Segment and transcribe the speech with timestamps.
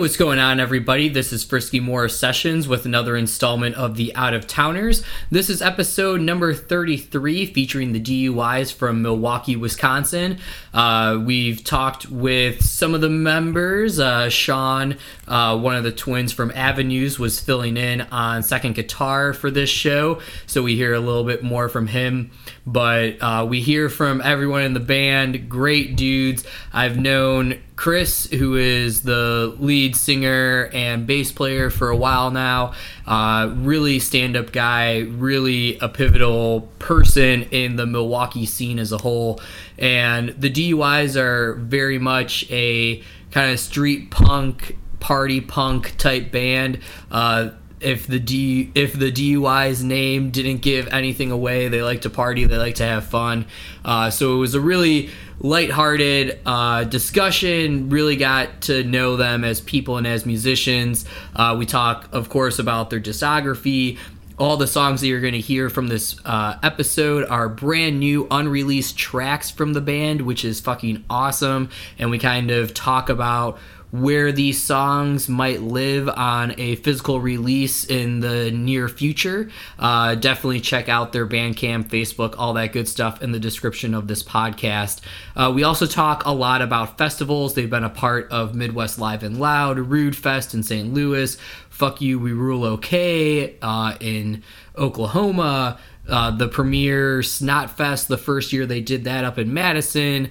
[0.00, 1.10] what's going on, everybody?
[1.10, 5.02] This is Frisky Morris Sessions with another installment of the Out of Towners.
[5.30, 10.38] This is episode number 33 featuring the DUIs from Milwaukee, Wisconsin.
[10.72, 14.00] Uh, we've talked with some of the members.
[14.00, 14.96] Uh, Sean,
[15.28, 19.68] uh, one of the twins from Avenues, was filling in on second guitar for this
[19.68, 22.30] show, so we hear a little bit more from him.
[22.66, 26.44] But uh, we hear from everyone in the band, great dudes.
[26.72, 32.74] I've known Chris, who is the lead singer and bass player for a while now,
[33.06, 38.98] uh, really stand up guy, really a pivotal person in the Milwaukee scene as a
[38.98, 39.40] whole.
[39.78, 46.80] And the DUIs are very much a kind of street punk, party punk type band.
[47.10, 52.10] Uh, if the D if the DUI's name didn't give anything away, they like to
[52.10, 53.46] party, they like to have fun.
[53.84, 57.88] Uh, so it was a really lighthearted uh, discussion.
[57.88, 61.04] Really got to know them as people and as musicians.
[61.34, 63.98] Uh, we talk, of course, about their discography.
[64.38, 68.26] All the songs that you're going to hear from this uh, episode are brand new,
[68.30, 71.68] unreleased tracks from the band, which is fucking awesome.
[71.98, 73.58] And we kind of talk about
[73.90, 79.50] where these songs might live on a physical release in the near future.
[79.78, 84.06] Uh, definitely check out their Bandcamp, Facebook, all that good stuff in the description of
[84.06, 85.00] this podcast.
[85.34, 87.54] Uh, we also talk a lot about festivals.
[87.54, 90.92] They've been a part of Midwest Live and Loud, Rude Fest in St.
[90.92, 91.36] Louis,
[91.68, 94.42] Fuck You, We Rule OK uh, in
[94.76, 95.78] Oklahoma.
[96.08, 100.30] Uh, the premier Snot Fest, the first year they did that up in Madison.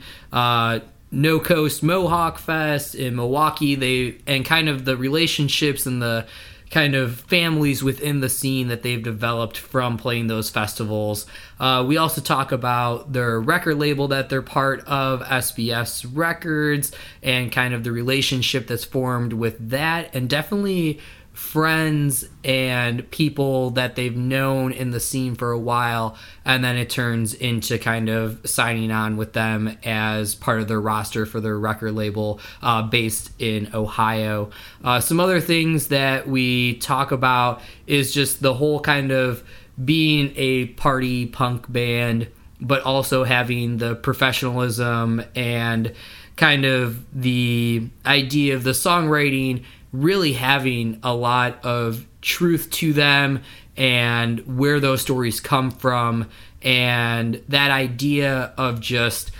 [1.12, 3.76] No Coast Mohawk Fest in Milwaukee.
[3.76, 6.28] They and kind of the relationships and the
[6.70, 11.26] kind of families within the scene that they've developed from playing those festivals.
[11.60, 16.92] Uh, we also talk about their record label that they're part of, SBS Records,
[17.24, 21.00] and kind of the relationship that's formed with that, and definitely
[21.40, 26.90] friends and people that they've known in the scene for a while and then it
[26.90, 31.58] turns into kind of signing on with them as part of their roster for their
[31.58, 34.52] record label uh, based in ohio.
[34.84, 39.42] Uh, some other things that we talk about is just the whole kind of
[39.84, 42.28] being a party punk band
[42.60, 45.94] but also having the professionalism and
[46.36, 53.42] kind of the idea of the songwriting really having a lot of truth to them
[53.78, 56.30] and where those stories come from
[56.62, 59.32] and that idea of just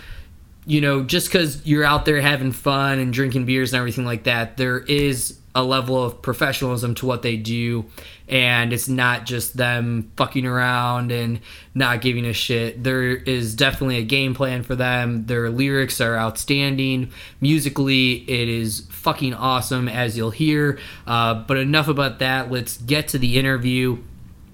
[0.70, 4.24] you know just because you're out there having fun and drinking beers and everything like
[4.24, 7.84] that there is a level of professionalism to what they do.
[8.28, 11.40] And it's not just them fucking around and
[11.74, 12.84] not giving a shit.
[12.84, 15.26] There is definitely a game plan for them.
[15.26, 17.10] Their lyrics are outstanding.
[17.40, 20.78] Musically it is fucking awesome as you'll hear.
[21.06, 22.50] Uh, but enough about that.
[22.50, 23.98] Let's get to the interview.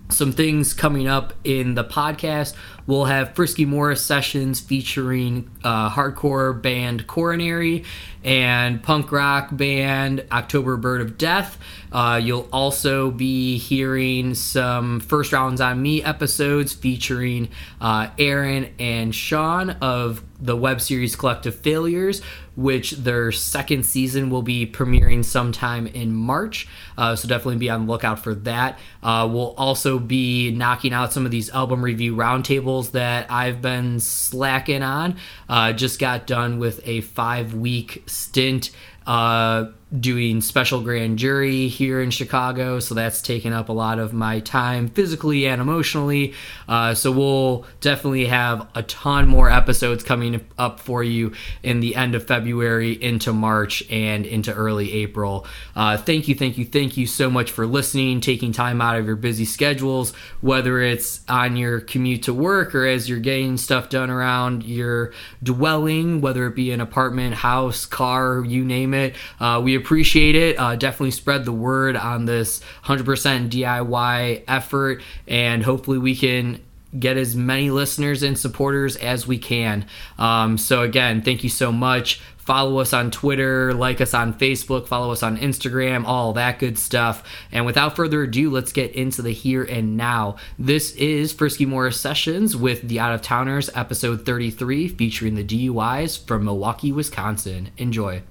[0.08, 2.54] Some things coming up in the podcast.
[2.86, 7.84] We'll have Frisky Morris sessions featuring uh, hardcore band Coronary
[8.22, 11.58] and punk rock band October Bird of Death.
[11.90, 17.48] Uh, you'll also be hearing some First Rounds on Me episodes featuring
[17.80, 22.20] uh, Aaron and Sean of the web series Collective Failures,
[22.56, 26.68] which their second season will be premiering sometime in March.
[26.98, 28.78] Uh, so definitely be on the lookout for that.
[29.02, 34.00] Uh, we'll also be knocking out some of these album review roundtables that I've been
[34.00, 35.16] slacking on.
[35.48, 38.70] Uh, just got done with a five week stint
[39.06, 39.66] uh,
[40.00, 44.40] doing special grand jury here in Chicago, so that's taken up a lot of my
[44.40, 46.34] time physically and emotionally.
[46.68, 51.32] Uh, so we'll definitely have a ton more episodes coming up for you
[51.62, 55.46] in the end of February into March and into early April.
[55.76, 59.06] Uh, thank you, thank you, thank you so much for listening, taking time out of
[59.06, 63.88] your busy schedules, whether it's on your commute to work or as you're getting stuff
[63.88, 65.12] done around your
[65.44, 69.14] dwelling, whether it be an apartment, house, car, you name it.
[69.38, 70.58] Uh, we appreciate it.
[70.58, 76.60] Uh, definitely spread the word on this 100% DIY effort, and hopefully we can
[76.98, 79.86] get as many listeners and supporters as we can.
[80.18, 82.20] Um, so, again, thank you so much.
[82.38, 86.78] Follow us on Twitter, like us on Facebook, follow us on Instagram, all that good
[86.78, 87.24] stuff.
[87.50, 90.36] And without further ado, let's get into the here and now.
[90.56, 96.24] This is Frisky Morris Sessions with the Out of Towners, episode 33, featuring the DUIs
[96.24, 97.70] from Milwaukee, Wisconsin.
[97.78, 98.22] Enjoy.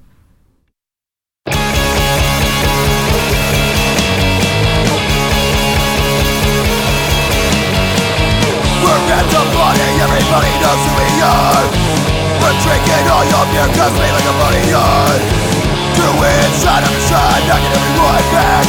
[8.85, 11.65] We're at the party, everybody knows who we are
[12.37, 15.21] We're drinking all your beer cause we like a party yard
[15.97, 18.65] Do Doing shot after shot, knocking everyone back.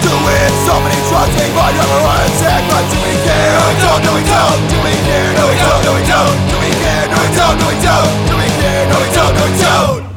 [0.00, 2.64] Doing so many drugs, they might never attack.
[2.64, 3.56] But do we care?
[3.56, 4.60] No we don't, no we don't.
[4.72, 5.30] Do we care?
[5.36, 6.36] No we don't, no we don't.
[6.48, 7.04] Do we care?
[7.12, 8.08] No we don't, no we don't.
[8.24, 8.84] Do we care?
[8.88, 10.06] No we don't, no we don't.
[10.06, 10.15] a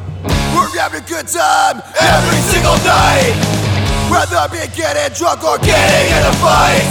[1.10, 3.34] good time every single night.
[4.06, 6.86] Whether be getting drunk or getting in a fight.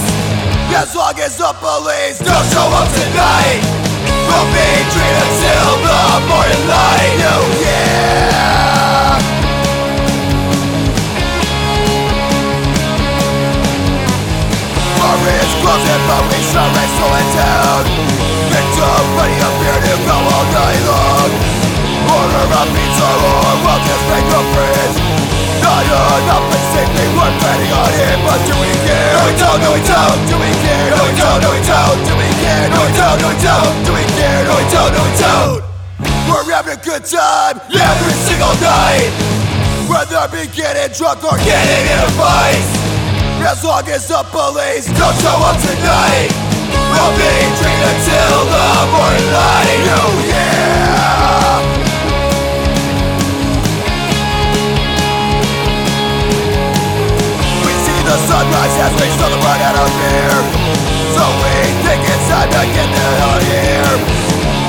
[0.75, 3.63] As long as the police don't show up tonight.
[4.27, 7.15] We'll be drinking until the morning light.
[7.31, 8.19] Oh yeah.
[14.99, 17.81] Bar is closing but we sure is slowing down
[18.51, 21.48] Victim ready up here to go all night long
[22.19, 24.97] Order oh, a pizza or we'll just make a fridge
[25.63, 29.13] Not enough and safely we're planning on it But do we care?
[29.15, 30.87] No we don't, no we don't Do we care?
[30.91, 32.67] No we don't, no we don't Do we care?
[32.75, 34.41] No we don't, no we don't Do we care?
[34.43, 35.63] No we don't, no we don't
[36.27, 39.15] We're having a good time every single night
[39.87, 42.67] Whether be getting drunk or getting in a fight
[43.39, 46.27] as long as the police don't show up tonight
[46.91, 50.48] We'll be drinking until the morning light Oh yeah
[58.49, 60.41] see the sunrise as we celebrate out of here.
[61.13, 61.69] So we
[61.99, 63.93] it's time to get the hell out of here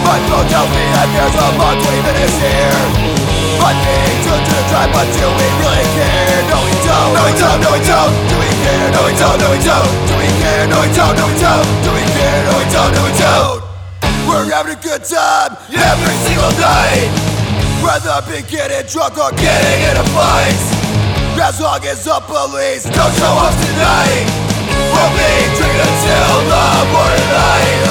[0.02, 2.82] But Philadelphia, there's a month leaving is here
[3.60, 6.40] But being true to the tribe, but do we really care?
[6.48, 8.12] No we don't, no we don't, no we don't.
[8.24, 8.88] Do we care?
[8.90, 9.90] No we don't, no we don't.
[10.08, 10.64] Do we care?
[10.66, 11.66] No we don't, no we don't.
[11.84, 12.40] Do we care?
[12.48, 13.60] No we don't, no we don't.
[14.26, 17.12] We're having a good time every single night.
[17.84, 20.79] Whether be getting drunk or getting in a fight
[21.42, 24.26] As long as the police don't show up tonight
[24.92, 27.89] We'll be drinking until the morning light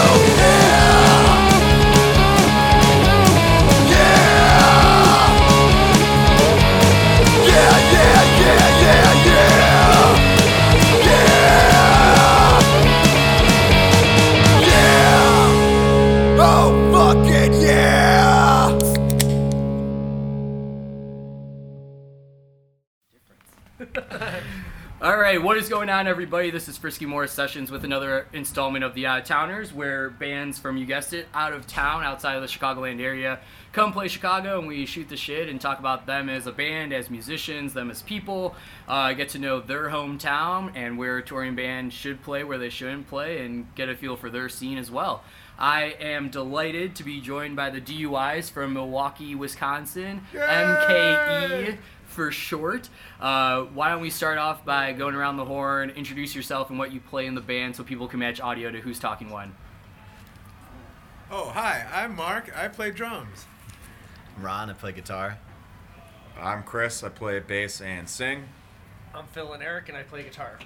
[25.36, 26.50] right, what is going on, everybody?
[26.50, 30.58] This is Frisky Morris Sessions with another installment of the Out of Towners, where bands
[30.58, 33.40] from, you guessed it, out of town, outside of the Chicagoland area,
[33.72, 36.94] come play Chicago and we shoot the shit and talk about them as a band,
[36.94, 38.56] as musicians, them as people,
[38.88, 42.70] uh, get to know their hometown and where a touring band should play, where they
[42.72, 45.24] shouldn't play, and get a feel for their scene as well.
[45.60, 51.78] I am delighted to be joined by the DUIs from Milwaukee, Wisconsin, MKE
[52.10, 52.90] for short.
[53.20, 56.92] Uh, why don't we start off by going around the horn, introduce yourself and what
[56.92, 59.54] you play in the band so people can match audio to who's talking when.
[61.32, 62.52] Oh, hi, I'm Mark.
[62.58, 63.46] I play drums.
[64.40, 65.38] Ron, I play guitar.
[66.40, 67.04] I'm Chris.
[67.04, 68.46] I play bass and sing.
[69.14, 70.60] I'm Phil and Eric, and I play guitar.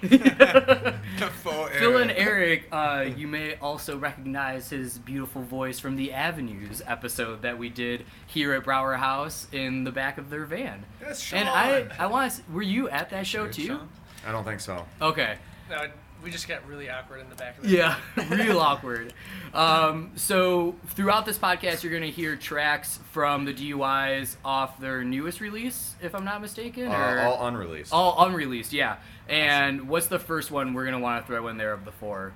[1.78, 7.42] Phil and Eric, uh, you may also recognize his beautiful voice from the Avenues episode
[7.42, 10.84] that we did here at Brauer House in the back of their van.
[11.00, 12.42] That's And I, I want to.
[12.52, 13.66] Were you at that show Cheers, too?
[13.66, 13.88] Sean.
[14.26, 14.86] I don't think so.
[15.00, 15.36] Okay.
[15.70, 15.86] No,
[16.24, 17.96] we just got really awkward in the back of the Yeah,
[18.30, 19.12] real awkward.
[19.52, 25.40] Um, so throughout this podcast, you're gonna hear tracks from the DUIs off their newest
[25.40, 27.92] release, if I'm not mistaken, Uh, or all unreleased.
[27.92, 28.72] all unreleased.
[28.72, 28.96] Yeah.
[29.28, 32.32] And what's the first one we're gonna want to throw in there of the four?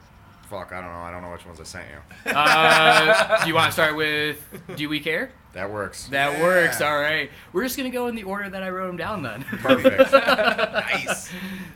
[0.49, 0.99] Fuck, I don't know.
[1.01, 2.33] I don't know which ones I sent you.
[2.35, 4.39] Uh, do you want to start with
[4.77, 5.31] Do We Care?
[5.53, 6.07] That works.
[6.09, 6.43] That Yeah.
[6.43, 6.81] works.
[6.81, 7.31] All right.
[7.53, 9.43] We're just gonna go in the order that I wrote them down then.
[9.45, 10.13] Perfect.
[10.13, 11.31] nice.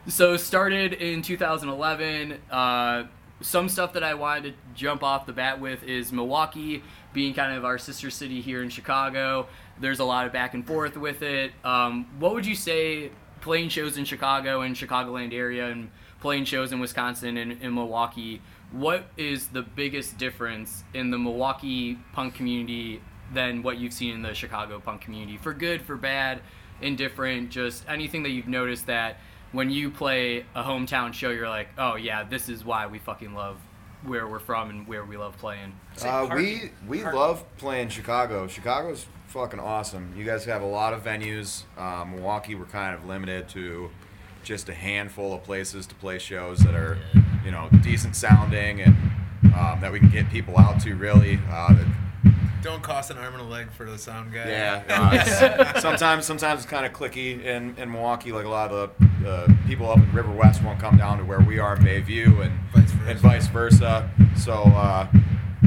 [0.09, 2.39] So started in 2011.
[2.51, 3.05] Uh,
[3.41, 7.57] some stuff that I wanted to jump off the bat with is Milwaukee being kind
[7.57, 9.49] of our sister city here in Chicago.
[9.81, 11.53] There's a lot of back and forth with it.
[11.65, 13.11] Um, what would you say
[13.41, 18.41] playing shows in Chicago and Chicagoland area and playing shows in Wisconsin and in Milwaukee?
[18.73, 23.03] What is the biggest difference in the Milwaukee punk community
[23.33, 25.37] than what you've seen in the Chicago punk community?
[25.37, 26.41] For good, for bad,
[26.81, 29.19] indifferent, just anything that you've noticed that
[29.53, 33.35] when you play a hometown show, you're like, oh yeah, this is why we fucking
[33.35, 33.59] love
[34.05, 35.73] where we're from and where we love playing.
[36.03, 37.19] Uh, we we Parking.
[37.21, 38.49] love playing Chicago.
[38.49, 40.13] Chicago's fucking awesome.
[40.17, 41.65] You guys have a lot of venues.
[41.77, 43.91] Uh, Milwaukee, we're kind of limited to
[44.43, 46.99] just a handful of places to play shows that are,
[47.45, 48.97] you know, decent sounding and
[49.57, 50.95] um, that we can get people out to.
[50.95, 51.87] Really, uh, that
[52.63, 54.49] Don't cost an arm and a leg for the sound guy.
[54.49, 54.83] Yeah.
[55.75, 58.33] uh, sometimes, sometimes it's kind of clicky in, in Milwaukee.
[58.33, 61.25] Like a lot of the uh, people up in River West won't come down to
[61.25, 63.11] where we are in Bayview, and Vice versa.
[63.11, 64.11] and vice versa.
[64.37, 65.07] So uh,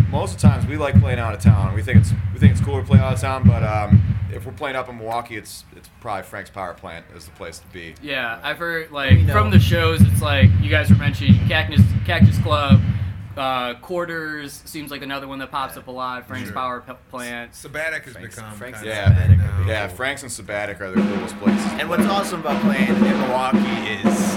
[0.09, 1.73] most of the times we like playing out of town.
[1.73, 4.45] We think it's we think it's cool to play out of town, but um, if
[4.45, 7.67] we're playing up in Milwaukee, it's it's probably Frank's Power Plant is the place to
[7.67, 7.95] be.
[8.01, 9.33] Yeah, I've heard like know.
[9.33, 10.01] from the shows.
[10.01, 12.81] It's like you guys were mentioning Cactus Cactus Club,
[13.37, 16.27] uh, Quarters seems like another one that pops up a lot.
[16.27, 16.55] Frank's Sure.
[16.55, 17.51] Power P- Plant.
[17.53, 19.09] Sabbatic has Frank's- become Frank's kind Yeah.
[19.09, 19.65] of Sabbatic now.
[19.67, 21.65] Yeah, Frank's and Sabbatic are the coolest places.
[21.79, 23.59] And what's awesome about playing in Milwaukee
[24.07, 24.35] is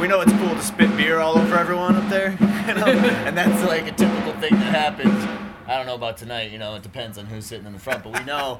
[0.00, 2.30] we know it's cool to spit beer all over everyone up there,
[2.68, 2.86] you know?
[2.86, 5.24] and that's like a typical thing that happens.
[5.66, 8.02] I don't know about tonight, you know, it depends on who's sitting in the front,
[8.02, 8.58] but we know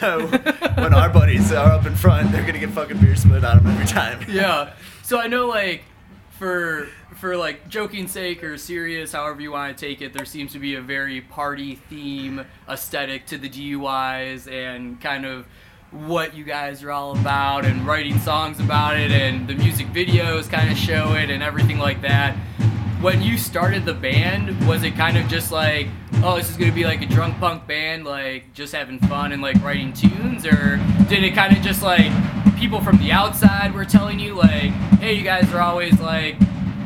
[0.00, 3.66] when our buddies are up in front, they're gonna get fucking beer spit on them
[3.66, 4.24] every time.
[4.28, 4.74] Yeah.
[5.02, 5.82] So I know like
[6.38, 10.52] for for like joking sake or serious, however you want to take it, there seems
[10.52, 15.46] to be a very party theme aesthetic to the DUIs and kind of
[15.90, 20.48] what you guys are all about and writing songs about it and the music videos
[20.48, 22.36] kind of show it and everything like that.
[23.00, 25.88] When you started the band, was it kind of just like,
[26.22, 29.40] oh, this is gonna be like a drunk punk band, like just having fun and
[29.40, 30.76] like writing tunes, or
[31.08, 32.12] did it kind of just like
[32.58, 34.70] people from the outside were telling you like,
[35.00, 36.36] hey, you guys are always like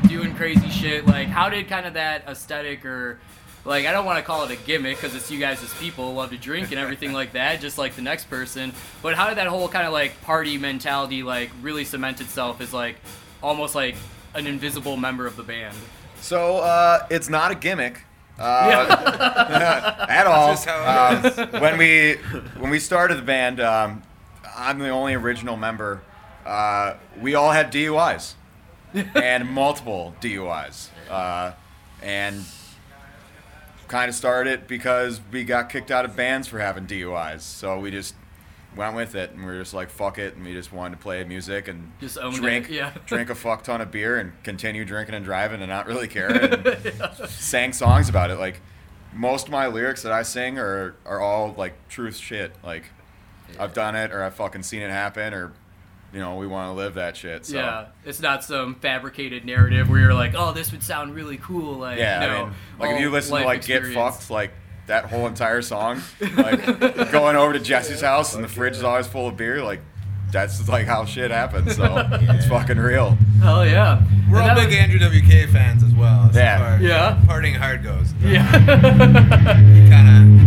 [0.09, 1.07] doing crazy shit.
[1.07, 3.19] Like, how did kind of that aesthetic or
[3.65, 6.15] like I don't want to call it a gimmick because it's you guys as people
[6.15, 8.73] love to drink and everything like that, just like the next person.
[9.03, 12.73] But how did that whole kind of like party mentality like really cement itself as
[12.73, 12.97] like
[13.43, 13.97] almost like
[14.35, 15.77] an invisible member of the band?
[16.21, 18.03] So uh, it's not a gimmick.
[18.39, 18.87] Uh,
[20.09, 20.49] at all.
[20.49, 22.15] That's just how it Um, when we
[22.59, 24.03] when we started the band, um,
[24.57, 26.03] I'm the only original member.
[26.45, 28.35] Uh, we all had DUIs
[29.15, 31.53] and multiple DUIs, uh,
[32.03, 32.45] and
[33.89, 37.41] kind of started it because we got kicked out of bands for having DUIs.
[37.41, 38.15] So we just
[38.77, 41.03] went with it, and we were just like, "Fuck it," and we just wanted to
[41.03, 42.93] play music and Just drink, yeah.
[43.07, 46.31] drink a fuck ton of beer, and continue drinking and driving, and not really care.
[46.35, 48.39] And sang songs about it.
[48.39, 48.61] Like
[49.13, 52.53] most of my lyrics that I sing are are all like truth shit.
[52.65, 52.85] Like
[53.59, 55.53] I've done it, or I've fucking seen it happen, or
[56.15, 57.45] you know, we want to live that shit.
[57.47, 57.57] So.
[57.57, 61.75] Yeah, it's not some fabricated narrative where you're like, oh, this would sound really cool.
[61.75, 63.85] Like, Yeah, no, I mean, like if you listen to life like Get.
[63.87, 64.53] Fucked, like
[64.87, 66.01] that whole entire song,
[66.37, 66.65] like
[67.11, 69.81] going over to Jesse's house and the fridge is always full of beer, like
[70.31, 71.75] that's like how shit happens.
[71.77, 73.17] So it's fucking real.
[73.43, 74.01] Hell yeah.
[74.31, 76.29] We're And all that big Andrew WK fans as well.
[76.31, 76.59] As Yeah.
[76.59, 77.23] far as Yeah.
[77.27, 78.13] Partying hard goes.
[78.21, 78.51] Yeah.
[78.51, 78.73] Kind
[79.11, 79.13] of,
[79.79, 80.44] you know.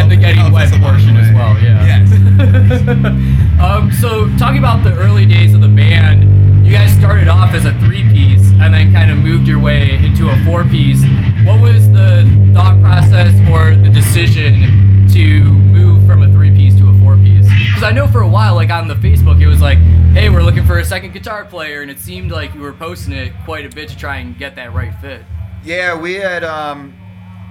[0.00, 1.84] And the getting wet us portion the as well, yeah.
[1.84, 2.12] Yes.
[3.60, 7.64] um, so talking about the early days of the band, you guys started off as
[7.64, 11.02] a three-piece and then kind of moved your way into a four-piece.
[11.44, 16.98] What was the thought process or the decision to move from a three-piece to a
[17.00, 17.48] four-piece?
[17.48, 19.78] Because I know for a while, like on the Facebook, it was like,
[20.12, 23.14] "Hey, we're looking for a second guitar player," and it seemed like you were posting
[23.14, 25.22] it quite a bit to try and get that right fit.
[25.64, 26.94] Yeah, we had um,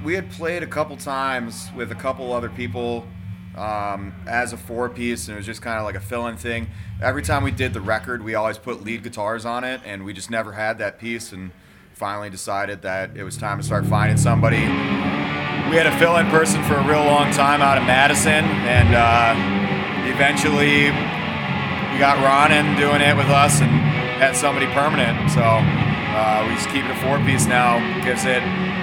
[0.03, 3.05] we had played a couple times with a couple other people
[3.55, 6.67] um, as a four piece, and it was just kind of like a fill-in thing.
[7.01, 10.13] Every time we did the record, we always put lead guitars on it, and we
[10.13, 11.31] just never had that piece.
[11.31, 11.51] And
[11.99, 14.63] finally decided that it was time to start finding somebody.
[15.67, 19.35] We had a fill-in person for a real long time out of Madison, and uh,
[20.07, 20.95] eventually
[21.91, 23.69] we got Ronan doing it with us and
[24.15, 25.29] had somebody permanent.
[25.29, 27.83] So uh, we just keep it a four piece now.
[28.05, 28.39] Gives it,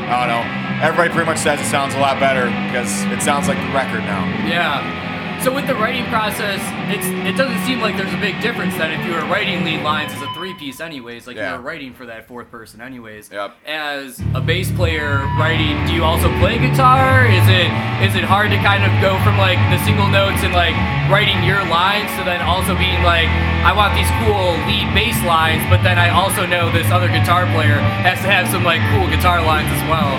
[0.06, 0.44] I don't know.
[0.86, 4.00] Everybody pretty much says it sounds a lot better because it sounds like the record
[4.06, 4.24] now.
[4.46, 5.15] Yeah.
[5.46, 6.58] So with the writing process,
[6.90, 9.78] it's it doesn't seem like there's a big difference that if you were writing lead
[9.86, 11.54] lines as a three piece anyways, like Yeah.
[11.54, 13.30] you were writing for that fourth person anyways.
[13.30, 13.54] Yep.
[13.64, 17.30] As a bass player writing, do you also play guitar?
[17.30, 17.70] Is it
[18.02, 20.74] is it hard to kind of go from like the single notes and like
[21.06, 23.30] writing your lines to then also being like,
[23.62, 27.46] I want these cool lead bass lines, but then I also know this other guitar
[27.54, 30.10] player has to have some like cool guitar lines as well.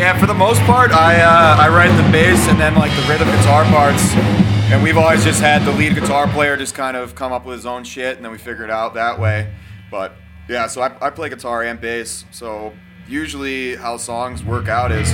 [0.00, 3.02] Yeah, for the most part, I uh, I write the bass and then like the
[3.02, 4.14] rhythm guitar parts,
[4.72, 7.56] and we've always just had the lead guitar player just kind of come up with
[7.56, 9.52] his own shit, and then we figure it out that way.
[9.90, 10.14] But
[10.48, 12.24] yeah, so I, I play guitar and bass.
[12.30, 12.72] So
[13.08, 15.12] usually how songs work out is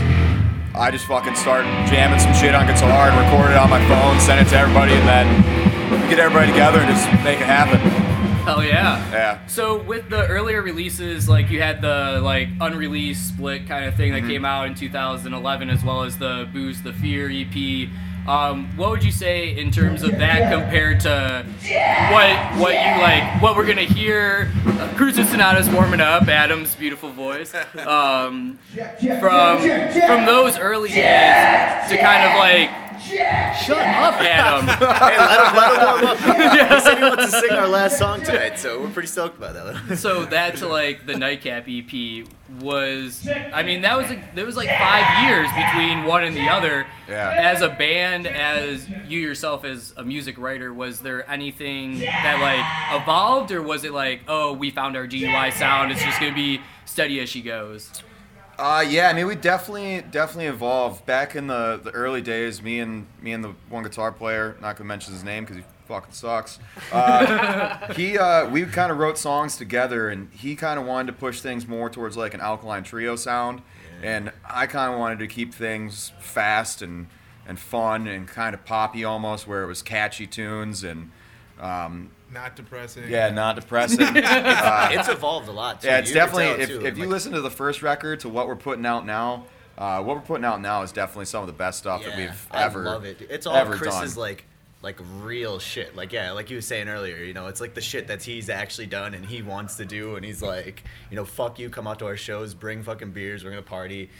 [0.72, 4.20] I just fucking start jamming some shit on guitar and record it on my phone,
[4.20, 8.05] send it to everybody, and then get everybody together and just make it happen.
[8.46, 9.10] Hell yeah.
[9.10, 9.46] Yeah.
[9.48, 14.12] So with the earlier releases, like you had the like unreleased split kind of thing
[14.12, 17.88] that came out in 2011, as well as the Booze the Fear EP.
[18.28, 21.46] Um, what would you say in terms of that compared to
[22.12, 23.40] what what you like?
[23.42, 24.50] What we're gonna hear?
[24.66, 26.26] Uh, Cruiser Sonata's warming up.
[26.28, 27.52] Adam's beautiful voice.
[27.86, 28.58] Um,
[29.20, 34.68] from from those early days to kind of like Shut up, Adam.
[34.68, 36.18] Um, hey, let him, let him warm up.
[36.18, 39.54] He said he wants to sing our last song tonight, so we're pretty stoked about
[39.54, 39.96] that.
[39.98, 42.26] so that to like the Nightcap EP
[42.60, 46.48] was, I mean, that was like, there was like five years between one and the
[46.48, 46.86] other.
[47.08, 47.30] Yeah.
[47.36, 53.00] As a band, as you yourself as a music writer, was there anything that like
[53.02, 56.60] evolved, or was it like, oh, we found our DUI sound, it's just gonna be
[56.84, 58.02] steady as she goes?
[58.58, 61.04] Uh, yeah, I mean, we definitely definitely evolved.
[61.04, 64.76] Back in the, the early days, me and me and the one guitar player, not
[64.76, 66.58] gonna mention his name because he fucking sucks.
[66.90, 71.12] Uh, he uh, we kind of wrote songs together, and he kind of wanted to
[71.12, 73.60] push things more towards like an alkaline trio sound,
[74.02, 77.08] and I kind of wanted to keep things fast and
[77.46, 81.10] and fun and kind of poppy almost, where it was catchy tunes and.
[81.60, 83.04] Um, Not depressing.
[83.08, 84.00] yeah, not depressing.
[84.16, 85.88] Uh, It's evolved a lot, too.
[85.88, 86.84] yeah, it's You definitely if, too.
[86.86, 89.46] if you Like, listen to the first record to what we're putting out now,
[89.78, 92.28] uh, what we're putting out now is definitely some of the best stuff that we've
[92.28, 92.56] ever.
[92.58, 93.20] I ever love it.
[93.30, 94.22] It's all ever Chris's done.
[94.22, 94.44] like
[94.82, 95.96] like real shit.
[95.96, 98.48] Like yeah, like you were saying earlier, you know, it's like the shit that he's
[98.48, 101.86] actually done and he wants to do and he's like, you know, fuck you, come
[101.86, 104.10] out to our shows, bring fucking beers, we're gonna party.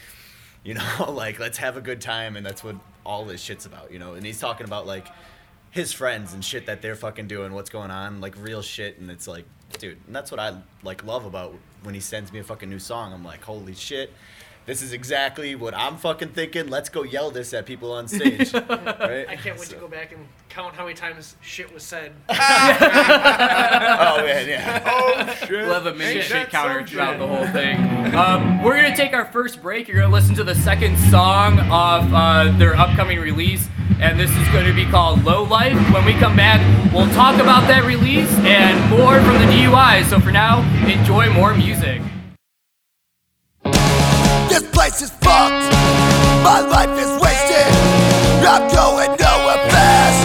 [0.64, 3.93] You know, like let's have a good time and that's what all this shit's about,
[3.93, 4.14] you know.
[4.14, 5.07] And he's talking about like
[5.76, 9.11] his friends and shit that they're fucking doing, what's going on, like real shit and
[9.11, 9.45] it's like,
[9.78, 12.78] dude, and that's what I like love about when he sends me a fucking new
[12.78, 13.12] song.
[13.12, 14.12] I'm like, holy shit.
[14.66, 16.66] This is exactly what I'm fucking thinking.
[16.66, 18.52] Let's go yell this at people on stage.
[18.54, 19.25] right?
[19.28, 22.12] I can't wait to go back and count how many times shit was said.
[22.28, 24.83] Oh man, yeah.
[24.87, 25.50] Oh shit.
[25.50, 27.18] We'll have a minute Ain't shit that counter some throughout shit?
[27.21, 28.14] the whole thing.
[28.14, 29.87] Um, we're gonna take our first break.
[29.88, 33.68] You're gonna listen to the second song of uh, their upcoming release,
[34.00, 36.61] and this is going to be called "Low Life." When we come back,
[36.93, 40.05] we'll talk about that release and more from the DUI.
[40.09, 42.03] So for now, enjoy more music.
[44.49, 45.73] This place is fucked.
[46.45, 47.67] My life is wasted.
[48.47, 50.21] I'm going nowhere fast.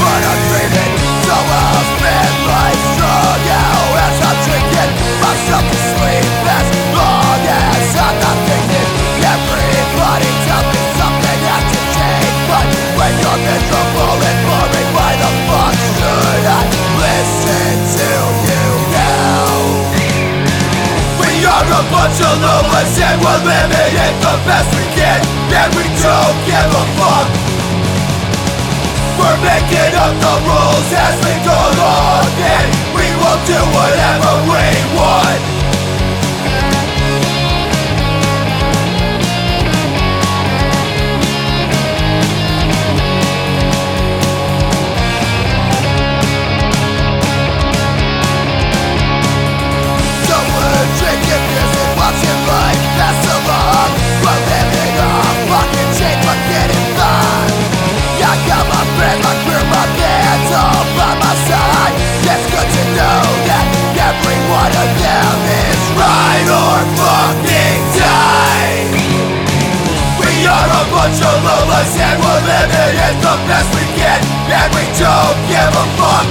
[0.00, 0.92] But I'm dreaming.
[1.26, 2.79] So I'll spend life
[21.90, 25.18] a bunch of lovers and we're living it the best we can.
[25.50, 27.28] And we don't give a fuck.
[29.18, 32.30] We're making up the rules as we go along.
[32.38, 35.59] And we will do whatever we want
[71.00, 74.20] bunch of lovers and we're it the best we can
[74.52, 76.26] And we don't give a fuck.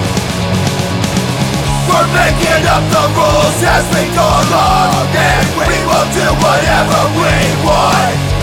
[1.90, 7.36] We're making up the rules as we go along And we will do whatever we
[7.66, 8.39] want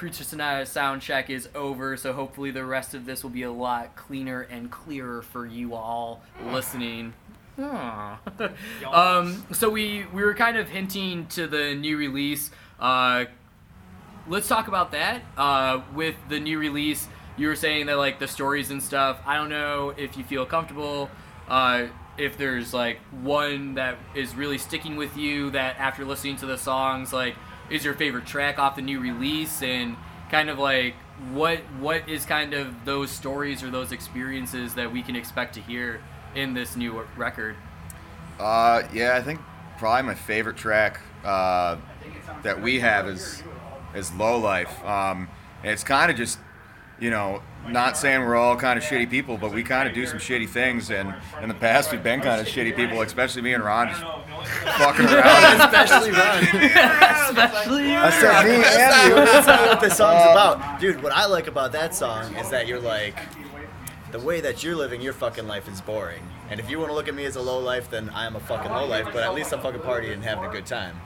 [0.00, 3.52] Cruiser Sonata sound check is over, so hopefully the rest of this will be a
[3.52, 7.12] lot cleaner and clearer for you all listening.
[8.90, 12.50] Um, so we we were kind of hinting to the new release.
[12.80, 13.26] Uh,
[14.26, 15.20] let's talk about that.
[15.36, 19.20] Uh, with the new release, you were saying that like the stories and stuff.
[19.26, 21.10] I don't know if you feel comfortable.
[21.46, 26.46] Uh, if there's like one that is really sticking with you that after listening to
[26.46, 27.34] the songs, like
[27.70, 29.96] is your favorite track off the new release, and
[30.30, 30.94] kind of like
[31.32, 35.60] what what is kind of those stories or those experiences that we can expect to
[35.60, 36.00] hear
[36.34, 37.56] in this new record.
[38.38, 39.40] Uh, yeah, I think
[39.78, 41.76] probably my favorite track uh,
[42.42, 43.42] that we have is
[43.94, 44.84] is Low Life.
[44.84, 45.28] Um,
[45.62, 46.38] it's kind of just,
[47.00, 50.06] you know, not saying we're all kind of shitty people, but we kind of do
[50.06, 50.90] some shitty things.
[50.90, 54.00] And in the past, we've been kind of shitty people, especially me and Ron, just
[54.78, 55.60] fucking around.
[55.60, 56.44] Especially Ron.
[56.44, 57.96] Especially you.
[57.96, 59.14] I said me That's and you.
[59.16, 60.80] that's not what the song's about.
[60.80, 63.16] Dude, what I like about that song is that you're like,
[64.10, 66.22] the way that you're living your fucking life is boring.
[66.50, 68.34] And if you want to look at me as a low life, then I am
[68.34, 70.96] a fucking low life, but at least I'm fucking partying and having a good time.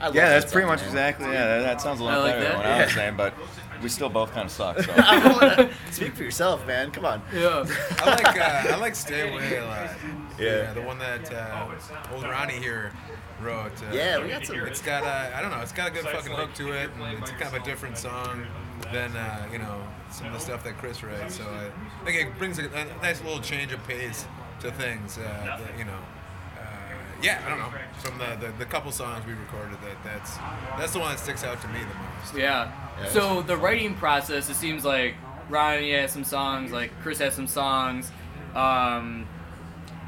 [0.00, 0.88] I love Yeah, that that's pretty much man.
[0.88, 1.26] exactly.
[1.26, 2.56] Yeah, that, that sounds a lot like better than that.
[2.56, 3.34] what I was saying, but
[3.82, 4.80] we still both kind of suck.
[4.80, 4.92] So.
[4.96, 6.90] I wanna- Speak for yourself, man.
[6.90, 7.22] Come on.
[7.34, 7.64] yeah.
[8.02, 9.90] I like uh, I like Stay Away a lot.
[10.38, 10.72] Yeah.
[10.72, 11.68] the one that uh,
[12.14, 12.92] old Ronnie here
[13.40, 13.72] wrote.
[13.82, 15.60] Uh, Yeah, we got some- It's got a I don't know.
[15.60, 18.46] It's got a good fucking hook to it, and it's kind of a different song
[18.92, 21.36] than uh, you know some of the stuff that Chris writes.
[21.36, 24.26] So I think it brings a, a nice little change of pace
[24.60, 25.18] to things.
[25.18, 25.22] Uh,
[25.58, 25.92] that, you know.
[26.58, 26.62] Uh,
[27.22, 27.70] yeah, I don't know.
[27.98, 30.36] From the, the, the couple songs we recorded, that that's
[30.78, 32.34] that's the one that sticks out to me the most.
[32.36, 32.70] Yeah.
[33.06, 35.14] So the writing process, it seems like
[35.48, 38.10] Ronnie has some songs, like Chris has some songs,
[38.54, 39.26] um,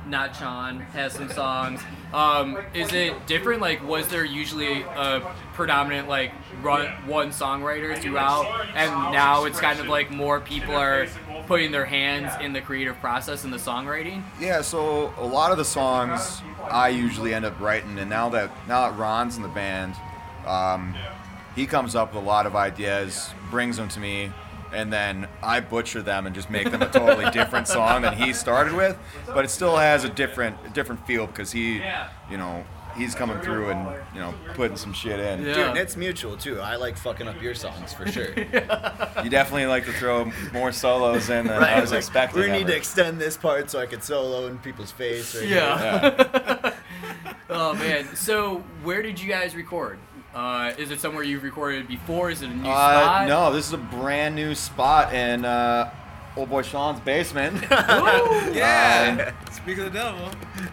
[0.07, 1.81] not Sean has some songs.
[2.13, 3.61] Um, is it different?
[3.61, 5.21] Like, was there usually a
[5.55, 11.07] predominant like run, one songwriter throughout, and now it's kind of like more people are
[11.47, 14.23] putting their hands in the creative process and the songwriting?
[14.41, 18.51] Yeah, so a lot of the songs I usually end up writing, and now that
[18.67, 19.95] now that Ron's in the band,
[20.47, 20.95] um,
[21.55, 24.33] he comes up with a lot of ideas, brings them to me,
[24.73, 28.33] and then I butcher them and just make them a totally different song than he
[28.33, 28.97] started with.
[29.27, 31.83] But it still has a different a different feel because he,
[32.31, 32.65] you know,
[32.97, 35.45] he's coming through and you know putting some shit in.
[35.45, 35.55] Yeah.
[35.55, 36.61] Dude, and it's mutual too.
[36.61, 38.29] I like fucking up your songs for sure.
[39.23, 42.41] You definitely like to throw more solos in than I was like, expecting.
[42.41, 42.71] We need ever.
[42.71, 45.35] to extend this part so I could solo in people's face.
[45.35, 46.01] Right Yeah.
[46.03, 46.75] Yeah.
[47.53, 48.15] Oh man.
[48.15, 49.99] So where did you guys record?
[50.35, 52.31] Uh, is it somewhere you've recorded before?
[52.31, 53.29] Is it a new Uh, spot?
[53.29, 55.93] no, this is a brand new spot in uh,
[56.37, 57.65] old boy Sean's basement.
[58.55, 59.33] Yeah.
[59.51, 60.31] Speak of the devil.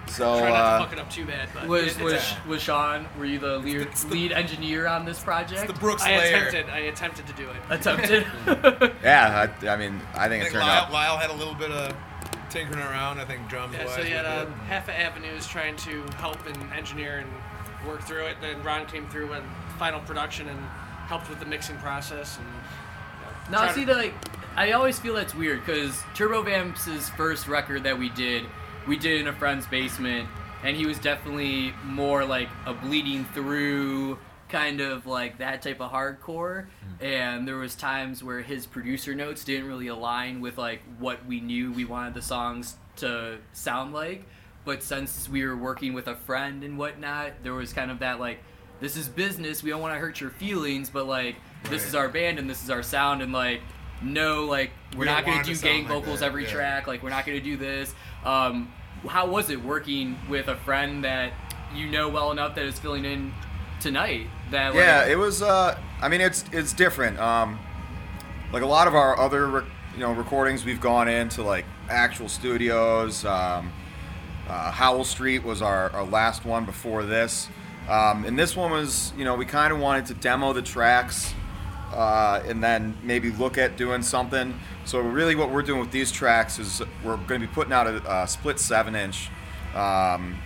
[0.07, 2.35] so Try not to uh, fuck it up too bad, but Was it's, was uh,
[2.47, 3.07] was Sean?
[3.17, 5.67] Were you the lead, the- lead engineer on this project?
[5.67, 6.35] The Brooks I layer.
[6.47, 6.69] attempted.
[6.73, 7.55] I attempted to do it.
[7.69, 8.25] Attempted.
[9.03, 10.91] yeah, I, I mean, I I think it think turned Lyle, out.
[10.93, 11.95] Lyle had a little bit of
[12.49, 13.19] tinkering around.
[13.19, 13.95] I think drums Yeah, wise.
[13.95, 14.53] so you had we uh, did.
[14.69, 17.29] half of Avenues trying to help and engineer and
[17.87, 18.37] work through it.
[18.41, 19.43] Then Ron came through with
[19.77, 20.59] final production and
[21.07, 22.37] helped with the mixing process.
[22.37, 24.13] And you know, now try see, to- like,
[24.55, 28.43] I always feel that's weird because Turbo Vamps' first record that we did,
[28.87, 30.27] we did in a friend's basement,
[30.63, 34.17] and he was definitely more like a bleeding through
[34.49, 37.03] kind of like that type of hardcore hmm.
[37.03, 41.41] and there was times where his producer notes didn't really align with like what we
[41.41, 44.25] knew we wanted the songs to sound like
[44.67, 48.19] but since we were working with a friend and whatnot there was kind of that
[48.19, 48.37] like
[48.79, 51.87] this is business we don't want to hurt your feelings but like this Right.
[51.87, 53.61] is our band and this is our sound and like
[54.03, 56.51] no like we're We not gonna do gang like vocals that, every yeah.
[56.51, 58.71] track like we're not gonna do this um
[59.07, 61.33] how was it working with a friend that
[61.73, 63.33] you know well enough that is filling in
[63.79, 65.41] tonight that like, Yeah, it was.
[65.41, 67.19] Uh, I mean, it's it's different.
[67.19, 67.59] Um,
[68.51, 72.27] like a lot of our other, rec- you know, recordings, we've gone into like actual
[72.29, 73.23] studios.
[73.25, 73.71] Um,
[74.47, 77.49] uh, Howell Street was our, our last one before this,
[77.89, 81.33] um, and this one was, you know, we kind of wanted to demo the tracks,
[81.93, 84.59] uh, and then maybe look at doing something.
[84.85, 87.87] So really, what we're doing with these tracks is we're going to be putting out
[87.87, 89.29] a, a split seven inch.
[89.75, 90.37] Um,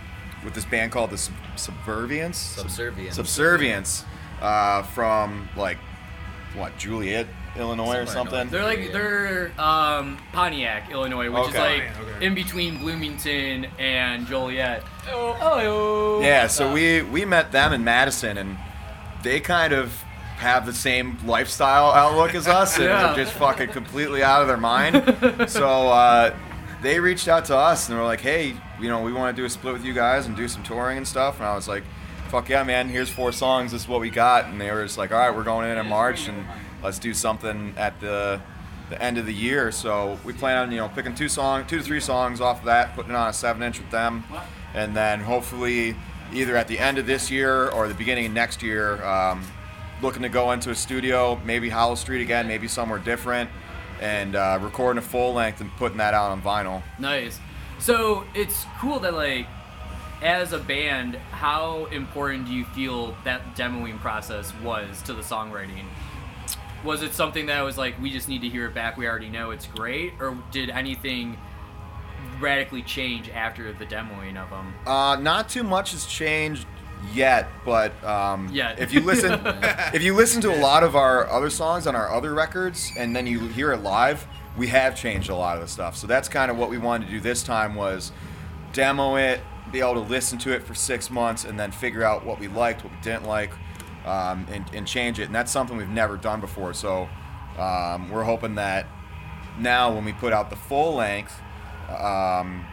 [0.44, 2.36] with this band called the Sub- Subservience.
[2.36, 3.16] Subservience.
[3.16, 4.04] Subservience
[4.40, 5.78] uh, from like
[6.54, 8.48] what Juliet, Illinois or Somewhere in something.
[8.48, 11.58] They're like they're um, Pontiac, Illinois, which is Okay.
[11.86, 12.26] like Okay.
[12.26, 14.82] in between Bloomington and Joliet.
[15.10, 16.20] Oh, oh.
[16.22, 18.56] Yeah, so we we met them in Madison, and
[19.22, 19.92] they kind of
[20.38, 23.12] have the same lifestyle outlook as us, and Yeah.
[23.12, 24.96] they're just fucking completely out of their mind.
[25.48, 26.34] so uh,
[26.82, 29.40] they reached out to us, and they were like, "Hey, you know, we want to
[29.40, 31.68] do a split with you guys and do some touring and stuff." And I was
[31.68, 31.84] like,
[32.28, 34.46] fuck yeah, man, here's four songs, this is what we got.
[34.46, 36.46] And they were just like, all right, we're going in in March and
[36.82, 38.40] let's do something at the
[38.90, 39.72] the end of the year.
[39.72, 42.66] So we plan on, you know, picking two song, two to three songs off of
[42.66, 44.22] that, putting it on a seven inch with them.
[44.74, 45.96] And then hopefully
[46.32, 49.42] either at the end of this year or the beginning of next year, um,
[50.02, 53.48] looking to go into a studio, maybe Hollow Street again, maybe somewhere different,
[54.00, 56.82] and uh, recording a full length and putting that out on vinyl.
[56.98, 57.38] Nice.
[57.78, 59.46] So it's cool that like
[60.22, 65.84] as a band, how important do you feel that demoing process was to the songwriting?
[66.84, 69.28] Was it something that was like we just need to hear it back, we already
[69.28, 71.38] know it's great, or did anything
[72.40, 74.74] radically change after the demoing of them?
[74.86, 76.66] Uh, not too much has changed
[77.12, 78.78] yet, but um, Yet.
[78.78, 79.40] if you listen,
[79.94, 83.14] if you listen to a lot of our other songs on our other records, and
[83.14, 85.96] then you hear it live, we have changed a lot of the stuff.
[85.96, 88.12] So that's kind of what we wanted to do this time was
[88.72, 89.40] demo it,
[89.70, 92.48] be able to listen to it for six months, and then figure out what we
[92.48, 93.50] liked, what we didn't like,
[94.04, 95.24] um, and, and change it.
[95.24, 96.74] And that's something we've never done before.
[96.74, 97.08] So
[97.58, 98.86] um, we're hoping that
[99.58, 101.40] now when we put out the full length.
[101.88, 102.64] Um,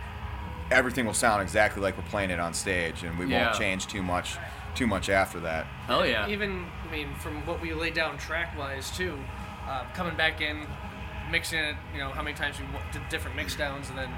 [0.71, 3.45] everything will sound exactly like we're playing it on stage, and we Yeah.
[3.47, 4.37] won't change too much,
[4.75, 5.65] too much after that.
[5.87, 6.27] Hell yeah.
[6.27, 9.17] Even, I mean, from what we laid down track wise, too,
[9.67, 10.67] uh, coming back in,
[11.31, 14.09] mixing it, you know, how many times we w- did different mix downs, and then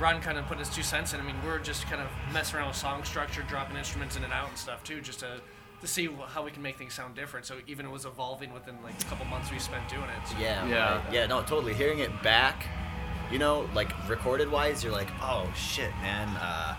[0.00, 1.20] Ron kind of put his two cents in.
[1.20, 4.24] I mean, we are just kind of messing around with song structure, dropping instruments in
[4.24, 5.40] and out and stuff, too, just to.
[5.80, 8.74] To see how we can make things sound different, so even it was evolving within
[8.82, 10.28] like a couple months we spent doing it.
[10.28, 10.36] So.
[10.38, 10.66] Yeah.
[10.66, 10.96] Yeah.
[11.04, 11.12] right.
[11.12, 11.26] Yeah.
[11.26, 11.72] No, totally.
[11.72, 12.66] Hearing it back,
[13.30, 16.28] you know, like recorded wise, you're like, oh shit, man.
[16.40, 16.74] Uh,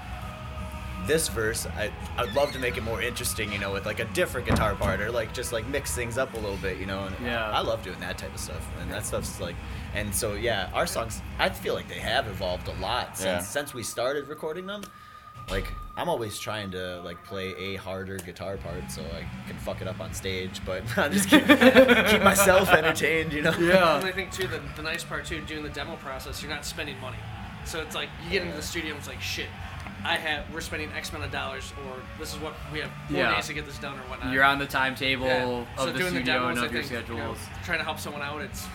[1.07, 4.05] this verse, I I'd love to make it more interesting, you know, with like a
[4.05, 7.05] different guitar part or like just like mix things up a little bit, you know.
[7.05, 7.49] And Yeah.
[7.49, 9.55] I love doing that type of stuff, and that stuff's like,
[9.95, 13.39] and so yeah, our songs, I feel like they have evolved a lot since Yeah.
[13.39, 14.81] since we started recording them.
[15.51, 15.65] Like
[15.97, 19.87] I'm always trying to like play a harder guitar part so I can fuck it
[19.87, 23.53] up on stage, but I'm just keep, keep myself entertained, you know.
[23.59, 23.97] Yeah.
[23.97, 26.65] And I think too the, the nice part too doing the demo process, you're not
[26.65, 27.17] spending money.
[27.65, 29.47] So it's like you get into the studio and it's like shit.
[30.05, 33.17] I have we're spending X amount of dollars, or this is what we have four
[33.17, 33.35] Yeah.
[33.35, 34.31] days to get this done, or whatnot.
[34.33, 35.43] You're on the timetable Yeah.
[35.45, 37.37] of so the doing studio the demos, and I of your think, you know, schedules.
[37.65, 38.65] trying to help someone out, it's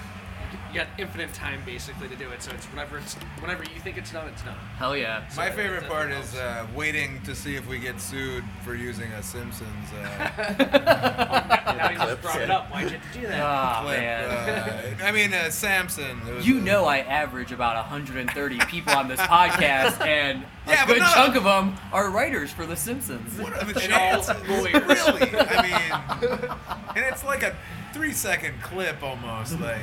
[0.75, 2.43] you got infinite time basically to do it.
[2.43, 4.57] So it's whenever it's whenever you think it's done, it's done.
[4.77, 5.25] Hell yeah.
[5.37, 6.33] My favorite part helps.
[6.33, 10.31] is uh, waiting to see if we get sued for using a Simpsons uh,
[11.79, 12.71] now you just brought it up.
[12.73, 13.41] Why'd you have to do that?
[13.41, 13.99] Ah, clip.
[14.01, 14.99] man.
[15.01, 16.21] Uh, I mean, uh, Samson.
[16.43, 20.95] You a- know I average about 130 people on this podcast, and a Yeah, but
[20.95, 23.39] good not- chunk of them are writers for The Simpsons.
[23.41, 24.35] What are the chances?
[24.49, 24.73] Really?
[24.75, 26.51] I mean,
[26.97, 27.55] and it's like a
[27.93, 29.61] three-second clip almost.
[29.61, 29.83] Like,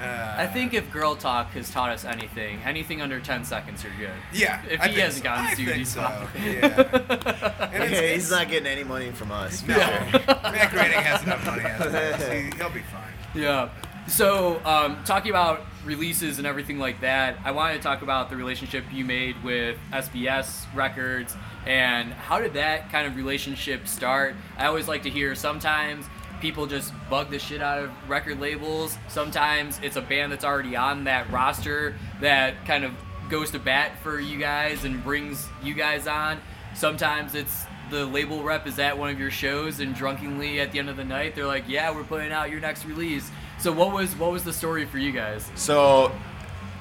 [0.00, 3.92] uh, I think if Girl Talk has taught us anything, anything under 10 seconds, you're
[3.98, 4.16] good.
[4.32, 4.62] Yeah.
[4.68, 5.24] If I he hasn't so.
[5.24, 6.00] gotten I sued, think he's so.
[6.44, 7.70] Yeah.
[7.74, 9.66] And Yeah, he's not getting any money from us.
[9.66, 11.62] No, Mac Rating has enough money.
[11.64, 12.52] As it is.
[12.52, 13.12] He, he'll be fine.
[13.34, 13.70] Yeah.
[14.06, 18.36] So, um, talking about releases and everything like that, I wanted to talk about the
[18.36, 21.34] relationship you made with SBS Records
[21.66, 24.34] and how did that kind of relationship start?
[24.58, 26.04] I always like to hear sometimes
[26.44, 28.98] people just bug the shit out of record labels.
[29.08, 32.92] Sometimes it's a band that's already on that roster that kind of
[33.30, 36.38] goes to bat for you guys and brings you guys on.
[36.74, 40.78] Sometimes it's the label rep is at one of your shows and drunkenly at the
[40.78, 43.94] end of the night they're like, "Yeah, we're putting out your next release." So what
[43.94, 45.50] was what was the story for you guys?
[45.54, 46.12] So,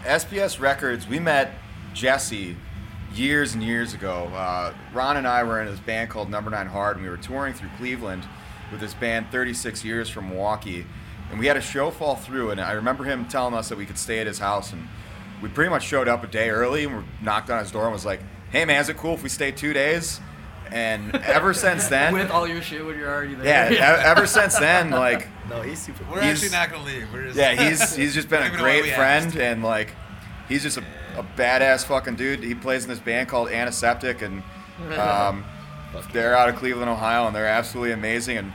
[0.04, 1.54] SBS Records, we met
[1.94, 2.58] Jesse
[3.14, 4.30] years and years ago.
[4.36, 7.16] Uh, Ron and I were in this band called Number Nine Hard, and we were
[7.16, 8.26] touring through Cleveland
[8.74, 10.86] with this band 36 years from Milwaukee.
[11.32, 13.86] And we had a show fall through, and I remember him telling us that we
[13.86, 14.74] could stay at his house.
[14.74, 14.88] And
[15.42, 17.94] we pretty much showed up a day early and we knocked on his door and
[17.94, 18.20] was like,
[18.52, 20.20] hey man, is it cool if we stay two days?
[20.72, 23.74] And ever since then, With all your shit when you're already yeah, there.
[23.74, 26.04] e- ever since then, like, No, he's super.
[26.12, 27.08] We're He's- actually not gonna leave.
[27.14, 29.36] We're just yeah, he's he's just been a even know why great friend asked.
[29.38, 29.94] and like
[30.48, 30.84] he's just a,
[31.18, 32.42] a badass fucking dude.
[32.44, 34.42] He plays in this band called Antiseptic and
[34.98, 35.44] um,
[36.14, 38.38] they're out of Cleveland, Ohio, and they're absolutely amazing.
[38.38, 38.54] And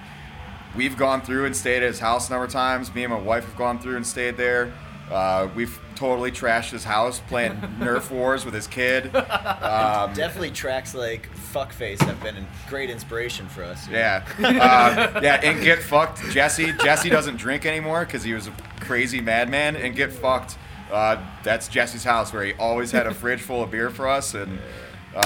[0.77, 2.95] we've gone through and stayed at his house a number of times.
[2.95, 4.73] Me and my wife have gone through and stayed there.
[5.11, 9.07] Uh, we've totally trashed his house playing Nerf Wars with his kid.
[9.17, 13.89] Um, Definitely tracks like Fuckface have been a great inspiration for us.
[13.89, 16.23] Yeah, uh, yeah, and get fucked.
[16.31, 19.77] Jesse Jesse doesn't drink anymore because he was a crazy madman.
[19.77, 20.59] And get fucked.
[20.93, 24.35] Uh, that's Jesse's house where he always had a fridge full of beer for us.
[24.35, 24.59] And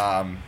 [0.01, 0.39] um,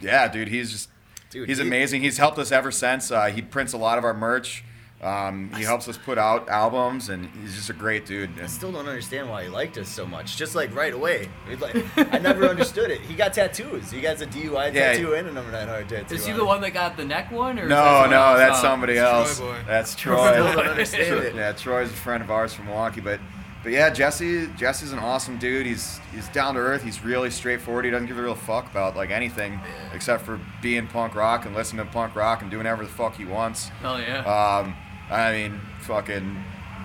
[0.00, 0.88] yeah, dude, he's just
[1.30, 2.02] Dude, he's he- amazing.
[2.02, 3.10] He's helped us ever since.
[3.10, 4.64] Uh, he prints a lot of our merch.
[5.00, 8.30] Um, he helps us put out albums, and he's just a great dude.
[8.42, 10.36] I still don't understand why he liked us so much.
[10.36, 11.28] Just like right away,
[11.60, 11.76] like
[12.12, 13.00] I never understood it.
[13.02, 13.92] He got tattoos.
[13.92, 14.94] He got a DUI Yeah.
[14.94, 16.16] tattoo and a number nine heart tattoo.
[16.16, 17.60] Is he on the one that got the neck one?
[17.60, 18.38] Or is that no, someone no, else?
[18.38, 18.62] that's Oh.
[18.62, 19.38] somebody Troy else.
[19.38, 19.56] boy.
[19.68, 20.62] That's Still don't Troy.
[20.64, 21.34] understand it.
[21.36, 23.20] yeah, Troy's a friend of ours from Milwaukee, but
[23.62, 25.66] but yeah, Jesse Jesse's an awesome dude.
[25.66, 26.82] He's he's down to earth.
[26.82, 27.84] He's really straightforward.
[27.84, 29.60] He doesn't give a real fuck about like anything
[29.92, 33.16] except for being punk rock and listening to punk rock and doing whatever the fuck
[33.16, 33.68] he wants.
[33.80, 34.20] Hell yeah.
[34.20, 34.74] Um,
[35.10, 36.44] I mean, fucking,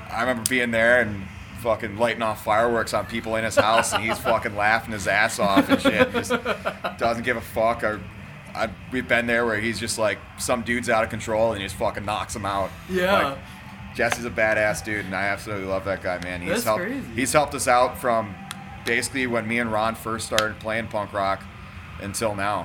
[0.10, 1.26] I remember being there and
[1.60, 5.40] fucking lighting off fireworks on people in his house, and he's fucking laughing his ass
[5.40, 6.12] off and shit.
[6.12, 6.34] Just
[6.98, 7.84] doesn't give a fuck.
[7.84, 8.02] Or,
[8.56, 11.66] I, we've been there where he's just like some dude's out of control and he
[11.66, 12.70] just fucking knocks him out.
[12.90, 13.30] Yeah.
[13.30, 13.38] Like,
[13.96, 16.42] Jesse's a badass dude, and I absolutely love that guy, man.
[16.42, 16.84] He's That's helped.
[16.84, 17.08] crazy.
[17.16, 18.34] He's helped us out from
[18.86, 21.42] basically when me and Ron first started playing punk rock
[22.02, 22.64] until now.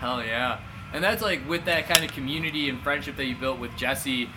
[0.00, 0.58] Hell yeah.
[0.92, 4.28] And that's like with that kind of community and friendship that you built with Jesse,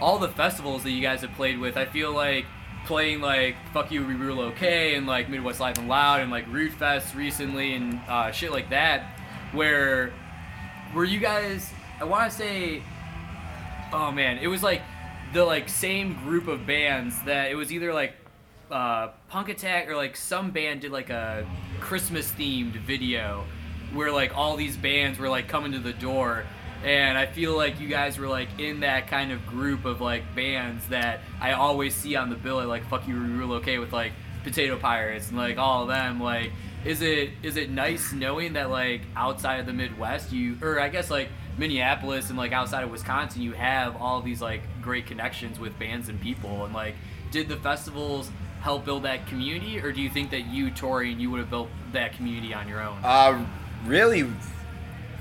[0.00, 2.44] all the festivals that you guys have played with, I feel like
[2.86, 6.46] playing like Fuck You We Rule Okay and like Midwest Live and Loud and like
[6.48, 9.18] Root Fest recently and uh, shit like that,
[9.52, 10.12] where
[10.94, 12.82] were you guys I wanna say
[13.92, 14.82] oh man, it was like
[15.32, 18.14] the like same group of bands that it was either like
[18.70, 21.46] uh, Punk Attack or like some band did like a
[21.80, 23.44] Christmas themed video
[23.92, 26.44] where like all these bands were like coming to the door.
[26.84, 30.34] And I feel like you guys were like in that kind of group of like
[30.34, 33.92] bands that I always see on the bill at like fuck you rule okay with
[33.92, 36.20] like Potato Pirates and like all of them.
[36.20, 36.50] Like
[36.84, 40.88] is it is it nice knowing that like outside of the Midwest you or I
[40.88, 45.58] guess like Minneapolis and like outside of Wisconsin you have all these like great connections
[45.58, 46.94] with bands and people and like
[47.30, 51.30] did the festivals help build that community or do you think that you touring you
[51.30, 53.44] would have built that community on your own Uh,
[53.84, 54.24] really,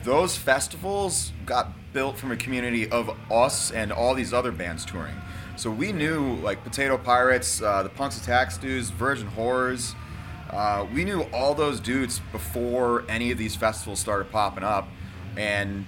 [0.04, 5.15] those festivals got built from a community of us and all these other bands touring.
[5.58, 9.96] So we knew like Potato Pirates, uh, the Punks Attack Stews, Virgin Horrors.
[10.50, 14.88] Uh, we knew all those dudes before any of these festivals started popping up,
[15.38, 15.86] and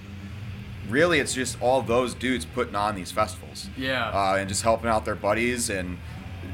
[0.88, 3.68] really, it's just all those dudes putting on these festivals.
[3.76, 4.08] Yeah.
[4.10, 5.98] Uh, and just helping out their buddies, and,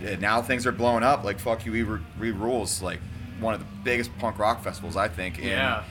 [0.05, 1.25] and now things are blowing up.
[1.25, 3.01] Like fuck you, we, Re- we rules like
[3.41, 5.39] one of the biggest punk rock festivals I think.
[5.39, 5.83] In, Yeah.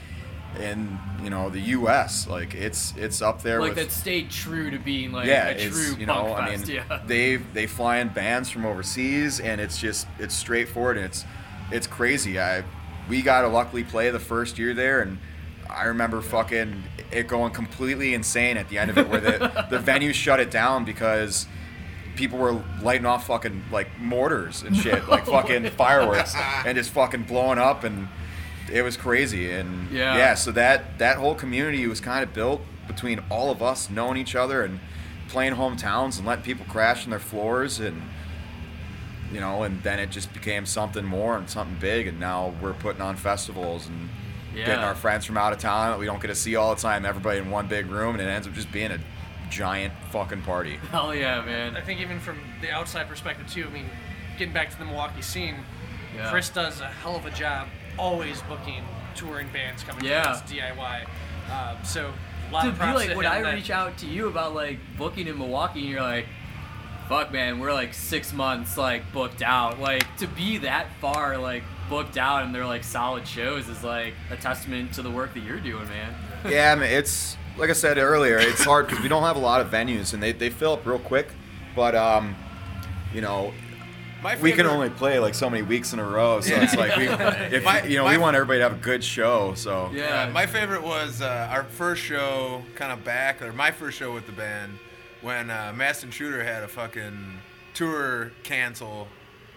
[0.60, 2.26] in you know the U.S.
[2.26, 5.52] Like it's it's up there like with that stayed true to being like yeah, a
[5.52, 8.64] it's true you punk know I fest mean yeah they they fly in bands from
[8.64, 11.24] overseas and it's just it's straightforward and it's
[11.70, 12.40] it's crazy.
[12.40, 12.64] I
[13.08, 15.18] we got to luckily play the first year there and
[15.68, 19.78] I remember fucking it going completely insane at the end of it where the the
[19.90, 21.46] venue shut it down because
[22.16, 26.34] people were lighting off fucking like mortars and shit like fucking fireworks
[26.66, 28.08] and just fucking blowing up and
[28.72, 30.16] it was crazy and Yeah.
[30.16, 34.16] yeah so that that whole community was kind of built between all of us knowing
[34.16, 34.78] each other and
[35.28, 38.02] playing hometowns and letting people crash on their floors and
[39.32, 42.72] you know and then it just became something more and something big and now we're
[42.74, 44.08] putting on festivals and
[44.54, 46.80] getting our friends from out of town that we don't get to see all the
[46.80, 48.98] time everybody in one big room and it ends up just being a
[49.50, 53.66] giant fucking party hell yeah man I think even from the outside perspective too.
[53.66, 53.86] I mean,
[54.38, 55.56] getting back to the Milwaukee scene,
[56.14, 56.30] Yeah.
[56.30, 58.82] Chris does a hell of a job always booking
[59.14, 60.22] touring bands coming Yeah.
[60.22, 61.04] to us DIY.
[61.52, 62.12] Um, so
[62.48, 64.54] a lot to of be like to when I that- reach out to you about
[64.54, 66.26] like booking in Milwaukee and you're like
[67.08, 71.64] fuck man we're like six months like booked out like to be that far like
[71.90, 75.40] booked out and they're like solid shows is like a testament to the work that
[75.40, 76.14] you're doing man
[76.48, 79.40] yeah, I mean, it's like I said earlier, it's hard because we don't have a
[79.40, 81.28] lot of venues and they, they fill up real quick.
[81.76, 82.34] But um,
[83.12, 83.52] you know,
[84.22, 86.62] My we can only play like so many weeks in a row, so Yeah.
[86.62, 87.08] it's like we,
[87.54, 89.52] if My- you know, my- we want everybody to have a good show.
[89.54, 93.70] So yeah Yeah, my favorite was uh, our first show, kind of back, or my
[93.70, 94.78] first show with the band,
[95.20, 97.38] when uh, Mass Intruder had a fucking
[97.74, 99.08] tour cancel,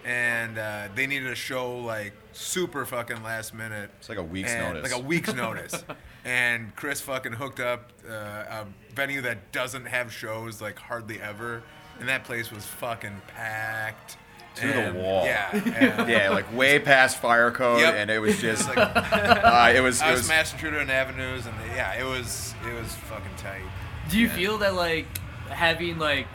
[0.03, 3.89] and uh, they needed a show like super fucking last minute.
[3.99, 4.91] It's like a week's and- notice.
[4.91, 5.83] Like a week's notice.
[6.25, 8.65] And Chris fucking hooked up uh, a
[8.95, 11.63] venue that doesn't have shows like hardly ever,
[11.99, 14.17] and that place was fucking packed.
[14.57, 15.25] To the wall.
[15.25, 15.49] Yeah.
[15.97, 17.95] and- yeah, like way past fire code, Yep.
[17.95, 20.91] and it was just Like, uh, it was I it was was Mass Intruder and
[20.91, 23.63] Avenues, and yeah, it was it was fucking tight.
[24.11, 24.35] Do you Yeah.
[24.35, 25.07] feel that like
[25.49, 26.27] having like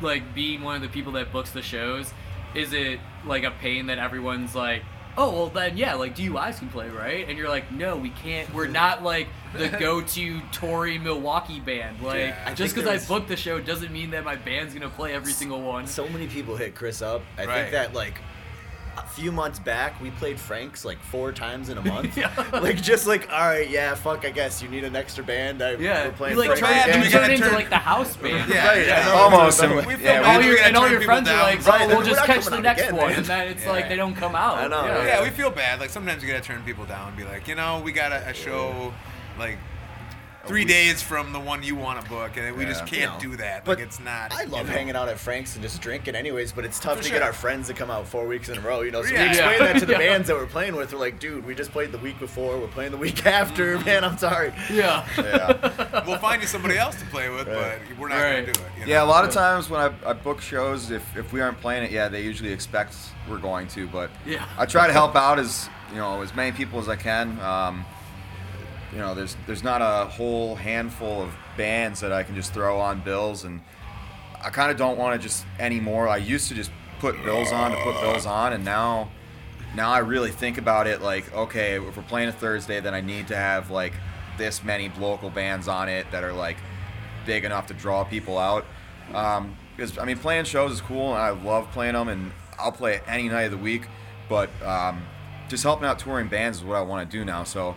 [0.00, 2.12] like being one of the people that books the shows,
[2.54, 4.82] is it like a pain that everyone's like,
[5.16, 7.28] oh well then yeah, like DUIs can play, right?
[7.28, 8.52] And you're like, no, we can't.
[8.54, 12.00] We're not like the go-to Tory Milwaukee band.
[12.02, 12.44] Like Yeah.
[12.46, 15.32] I just because I booked the show doesn't mean that my band's gonna play every
[15.32, 15.86] single one.
[15.86, 17.22] So many people hit Chris up.
[17.38, 17.54] I Right.
[17.60, 18.20] think that like
[18.96, 22.16] a few months back, we played Frank's like four times in a month.
[22.16, 22.32] yeah.
[22.52, 24.24] Like just like, all right, yeah, fuck.
[24.24, 25.62] I guess you need an extra band.
[25.62, 27.54] I, Yeah, we're playing you like Frank's try band, to you we turn into turn-
[27.54, 28.50] like the house band.
[28.50, 29.00] Yeah, Right, yeah.
[29.00, 29.14] I know.
[29.36, 29.60] Almost.
[29.62, 30.36] We and- feel yeah, bad.
[30.36, 31.42] all your and all your people friends are down.
[31.42, 33.16] like, Right, oh, we'll just catch the next again, one, man.
[33.18, 34.58] and then it's like they don't come out.
[34.58, 35.04] I know, Yeah.
[35.06, 35.80] Yeah, we feel bad.
[35.80, 38.28] Like sometimes you gotta turn people down and be like, you know, we got a,
[38.28, 38.92] a show
[39.38, 39.58] like
[40.46, 43.36] three days from the one you want to book, and we just can't You know,
[43.36, 43.64] do that.
[43.64, 44.32] but Like it's not.
[44.32, 44.72] I love you know.
[44.78, 46.52] hanging out at Frank's and just drinking, anyways.
[46.52, 47.18] But it's tough For to sure.
[47.18, 48.82] get our friends to come out four weeks in a row.
[48.82, 49.22] You know, so Yeah.
[49.24, 49.72] we explain Yeah.
[49.72, 49.98] that to the Yeah.
[49.98, 50.92] bands that we're playing with.
[50.92, 52.58] We're like, dude, we just played the week before.
[52.58, 53.78] We're playing the week after.
[53.80, 54.52] Man, I'm sorry.
[54.72, 55.06] Yeah.
[55.18, 56.02] yeah.
[56.06, 57.78] We'll find you somebody else to play with, Right.
[57.88, 58.40] but we're not Right.
[58.46, 58.66] gonna do it.
[58.80, 59.10] you Yeah, a know?
[59.12, 62.08] lot of times when I, I book shows, if, if we aren't playing it, yeah,
[62.08, 62.94] they usually expect
[63.28, 63.86] we're going to.
[63.88, 64.44] But Yeah.
[64.58, 67.40] I try to help out as you know as many people as I can.
[67.40, 67.84] Um,
[68.94, 72.78] you know, there's there's not a whole handful of bands that I can just throw
[72.78, 73.60] on bills, and
[74.42, 76.08] I kind of don't want to just anymore.
[76.08, 76.70] I used to just
[77.00, 79.10] put bills on to put bills on, and now
[79.74, 83.00] now I really think about it like, okay, if we're playing a Thursday, then I
[83.00, 83.94] need to have like
[84.38, 86.56] this many local bands on it that are like
[87.26, 88.64] big enough to draw people out.
[89.12, 92.30] Um, because I mean, playing shows is cool, and I love playing them, and
[92.60, 93.88] I'll play any night of the week.
[94.28, 95.02] But um,
[95.48, 97.42] just helping out touring bands is what I want to do now.
[97.42, 97.74] So,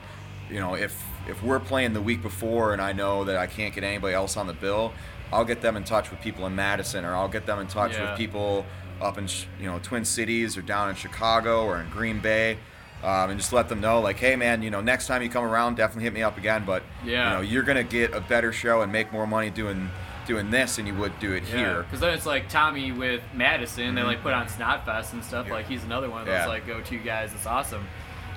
[0.50, 3.74] you know, if if we're playing the week before, and I know that I can't
[3.74, 4.94] get anybody else on the bill,
[5.32, 7.94] I'll get them in touch with people in Madison, or I'll get them in touch
[7.94, 8.10] Yeah.
[8.12, 8.66] with people
[9.02, 9.28] up in
[9.60, 12.58] you know Twin Cities, or down in Chicago, or in Green Bay.
[13.04, 15.44] Um, and just let them know, like, hey, man, you know, next time you come
[15.44, 16.64] around, definitely hit me up again.
[16.66, 17.30] But Yeah.
[17.30, 19.92] you know, you're gonna get a better show and make more money doing
[20.26, 21.84] doing this than you would do it here.
[21.84, 23.96] Because then it's like Tommy with Madison.
[23.96, 25.50] They like put on Snotfest and stuff.
[25.50, 26.48] Like he's another one of those Yeah.
[26.48, 27.32] like go-to guys.
[27.34, 27.88] It's awesome.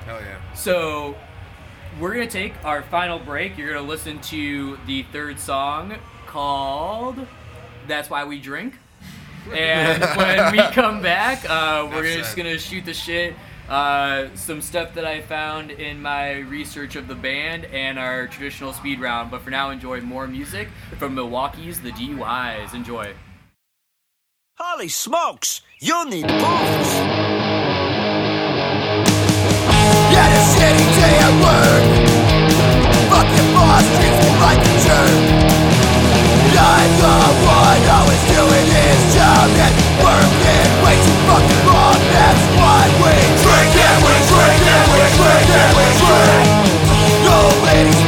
[0.06, 0.36] Hell yeah.
[0.54, 1.16] So
[1.98, 3.58] we're gonna take our final break.
[3.58, 7.26] You're gonna listen to the third song called
[7.86, 8.74] "That's Why We Drink."
[9.52, 12.36] And when we come back, uh, we're Enough just said.
[12.36, 13.34] gonna shoot the shit.
[13.68, 18.72] Uh, some stuff that I found in my research of the band and our traditional
[18.72, 19.30] speed round.
[19.30, 20.68] But for now, enjoy more music
[20.98, 22.74] from Milwaukee's The DUIs.
[22.74, 23.14] Enjoy.
[24.58, 25.62] Holy smokes!
[25.78, 27.00] You'll need boots!
[31.00, 31.84] Day at work.
[33.08, 33.84] Fuck your boss,
[34.44, 35.16] like a jerk.
[36.60, 39.74] I'm the one always doing his job And
[40.04, 42.00] working way too fucking long.
[42.12, 46.60] That's why we drink and we drink and we drink and we drink.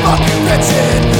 [0.05, 1.12] Fucking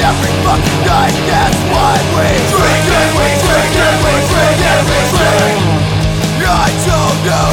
[0.00, 1.16] every fucking night.
[1.28, 5.60] That's why we drink and we drink and we drink and we drink.
[6.42, 7.52] I don't know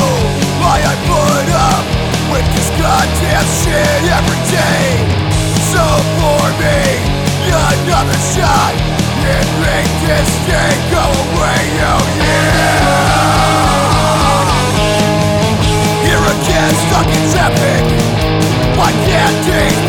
[0.60, 1.84] why I put up
[2.32, 5.04] with this goddamn shit every day.
[5.72, 5.84] So
[6.20, 6.80] for me,
[7.52, 8.74] another shot
[9.24, 11.64] and make this day go away.
[11.84, 12.88] Oh yeah.
[16.08, 17.26] Here again, stuck in
[19.06, 19.89] can't these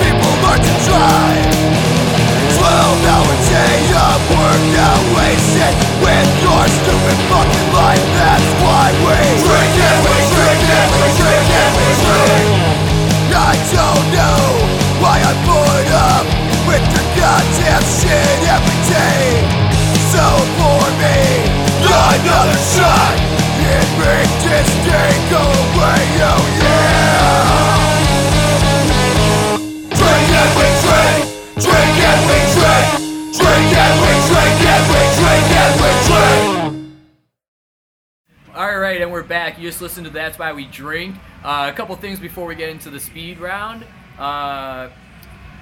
[39.81, 41.17] just listened to That's Why We Drink.
[41.43, 43.83] Uh, a couple things before we get into the speed round.
[44.19, 44.91] Uh,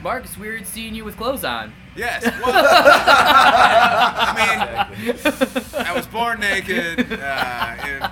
[0.03, 1.73] Mark, it's weird seeing you with clothes on.
[1.95, 2.25] Yes.
[2.45, 2.67] Well,
[4.31, 5.15] I mean,
[5.87, 7.13] I was born naked.
[7.13, 8.11] Uh,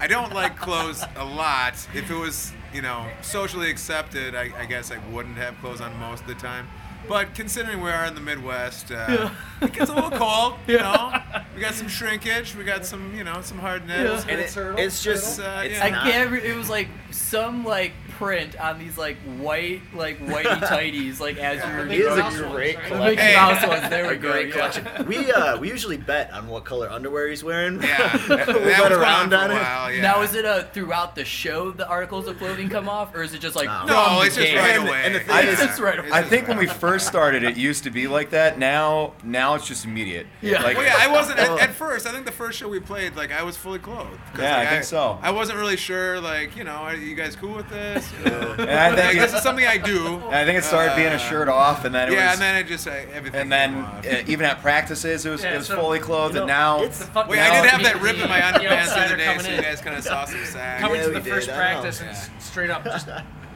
[0.00, 1.74] I don't like clothes a lot.
[1.94, 5.96] If it was, you know, socially accepted, I, I guess I wouldn't have clothes on
[6.00, 6.68] most of the time.
[7.08, 9.30] But considering we are in the Midwest, uh,
[9.60, 10.54] it gets a little cold.
[10.66, 11.12] You know,
[11.54, 12.54] we got some shrinkage.
[12.56, 14.24] We got some, you know, some hard knits.
[14.28, 15.84] And it, it's just, Uh, it's yeah.
[15.84, 16.30] I can't.
[16.30, 21.36] Re- it was like some like print on these like white like whitey tighties like
[21.38, 21.86] as you were.
[21.86, 22.84] It is Mouse a great right?
[22.86, 23.04] Collection.
[23.10, 23.34] Mickey Hey.
[23.36, 23.90] Mouse ones.
[23.90, 24.30] There we a go.
[24.32, 24.54] great yeah.
[24.54, 25.06] collection.
[25.06, 27.82] We uh we usually bet on what color underwear he's wearing.
[27.82, 29.54] Yeah, that, that we was bet around on on it.
[29.60, 29.92] while.
[29.92, 30.02] Yeah.
[30.02, 33.34] Now is it a throughout the show the articles of clothing come off, or is
[33.34, 33.86] it just like No.
[33.86, 34.58] No, it's just game?
[34.58, 35.02] right And- away.
[35.04, 37.56] and the thing I is- It's right It's I think when we first started, it
[37.56, 38.58] used to be like that.
[38.58, 40.26] Now, now it's just immediate.
[40.42, 40.62] Yeah.
[40.62, 42.06] Like, Well, yeah, I wasn't at, at first.
[42.06, 44.18] I think the first show we played, like I was fully clothed.
[44.32, 45.18] 'Cause, Yeah, I like, think so.
[45.22, 48.03] I wasn't really sure, like you know, are you guys cool with this?
[48.12, 48.58] Is.
[48.58, 50.16] And I Like, think this it, is something I do.
[50.26, 52.34] and I think it started being a shirt off, and then it was Yeah, was.
[52.34, 53.40] and then it just uh, everything.
[53.40, 56.40] and then uh, even at practices, it was, Yeah, it was so, fully clothed, you
[56.42, 58.38] and know, now it's The fuck- Wait, now- I did have that rip in my
[58.38, 59.62] the underpants the outsider other day, coming so you in.
[59.62, 60.80] guys kind of saw some sag.
[60.80, 61.58] Coming Yeah, to we the did, first I know.
[61.58, 63.08] practice and s- straight up just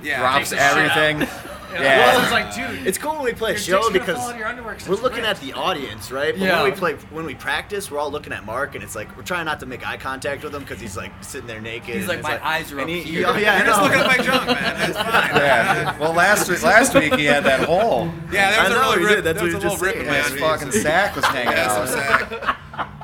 [0.03, 0.99] Yeah, drops Takes the shit out.
[0.99, 1.29] everything.
[1.73, 2.15] you Yeah.
[2.17, 4.39] I was like, dude, It's cool when we play a show because fall out of
[4.39, 5.29] your underwear 'cause we're looking ripped.
[5.29, 6.33] at the audience, right?
[6.35, 6.63] But Yeah.
[6.63, 9.23] when we play, when we practice, we're all looking at Mark, and it's like we're
[9.23, 11.95] trying not to make eye contact with him because he's like sitting there naked.
[11.97, 14.01] He's like, it's "My eyes are and up he- here." Oh, yeah, You're just looking
[14.01, 14.57] at my junk, man.
[14.79, 15.37] That's fine.
[15.37, 15.99] Yeah.
[15.99, 18.13] Well, last week, last week he had that hole.
[18.33, 19.25] Yeah, there was I a know, really he rip.
[19.25, 22.57] That's there was what a little just rip my His fucking sack was hanging out.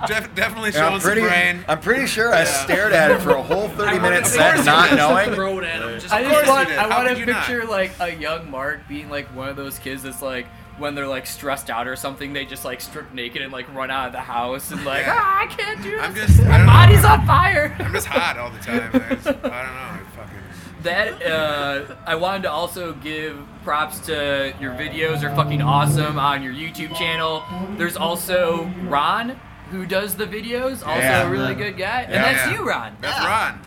[0.09, 0.23] Sack.
[0.23, 1.21] Def- definitely Yeah, I'm showing some pretty.
[1.27, 1.65] brain.
[1.69, 4.65] I'm pretty sure I stared at it for a whole 30 minutes wanted to set,
[4.67, 5.35] not just knowing.
[5.35, 6.01] Throw it at him.
[6.01, 6.79] Just I course just you want, did.
[6.79, 7.45] I How want to could you not?
[7.47, 10.47] picture like a young Mark being like one of those kids that's like
[10.79, 13.91] when they're like stressed out or something, they just like strip naked and like run
[13.93, 15.15] out of the house and like, Yeah.
[15.17, 16.01] ah, I can't do this.
[16.03, 16.41] I'm just.
[16.41, 16.73] I My don't know.
[16.73, 17.77] body's on fire.
[17.79, 18.91] I'm just hot all the time.
[18.93, 19.51] I, just, I don't know.
[19.51, 20.39] I fucking.
[20.83, 26.43] That uh, I wanted to also give props to your videos are fucking awesome on
[26.43, 27.43] your YouTube channel.
[27.79, 29.41] There's also Ron
[29.71, 31.23] who does the videos, also Yeah.
[31.27, 32.53] a really good guy, and that's yeah.
[32.53, 32.97] you, Ron.
[33.01, 33.61] That's Ron.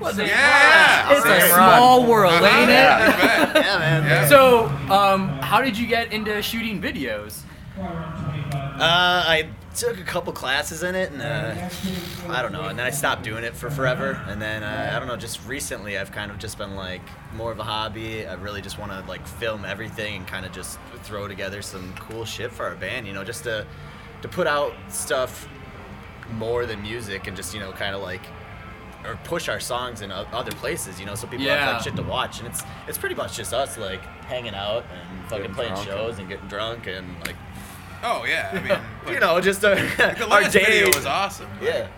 [0.00, 0.28] Was it?
[0.28, 1.10] Yeah.
[1.12, 1.76] It's a Same Ron.
[1.78, 2.74] small world, ain't it?
[2.74, 3.52] Yeah.
[3.54, 4.04] Yeah, man.
[4.04, 4.28] Yeah.
[4.28, 7.42] So, um, how did you get into shooting videos?
[7.80, 11.68] Uh, I took a couple classes in it, and uh,
[12.28, 14.20] I don't know, and then I stopped doing it for forever.
[14.28, 17.02] And then uh, I don't know, just recently I've kind of just been like
[17.34, 18.26] more of a hobby.
[18.26, 21.92] I really just want to like film everything and kind of just throw together some
[21.98, 23.66] cool shit for our band, you know, just to
[24.22, 25.48] to put out stuff
[26.32, 28.22] more than music and just you know kind of like
[29.04, 31.64] or push our songs in other places, you know, so people Yeah.
[31.64, 32.40] have like shit to watch.
[32.40, 36.18] And it's it's pretty much just us like hanging out and fucking Getting playing shows
[36.18, 37.36] and getting drunk and like
[38.02, 38.50] Oh yeah.
[38.52, 40.64] I mean, but you know just uh, the our last day.
[40.64, 41.48] video was awesome.
[41.62, 41.88] Yeah.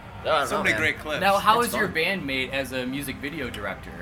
[0.45, 0.81] So know, many man.
[0.81, 1.21] great clips.
[1.23, 4.00] Now, how It's is your band made as a music video director?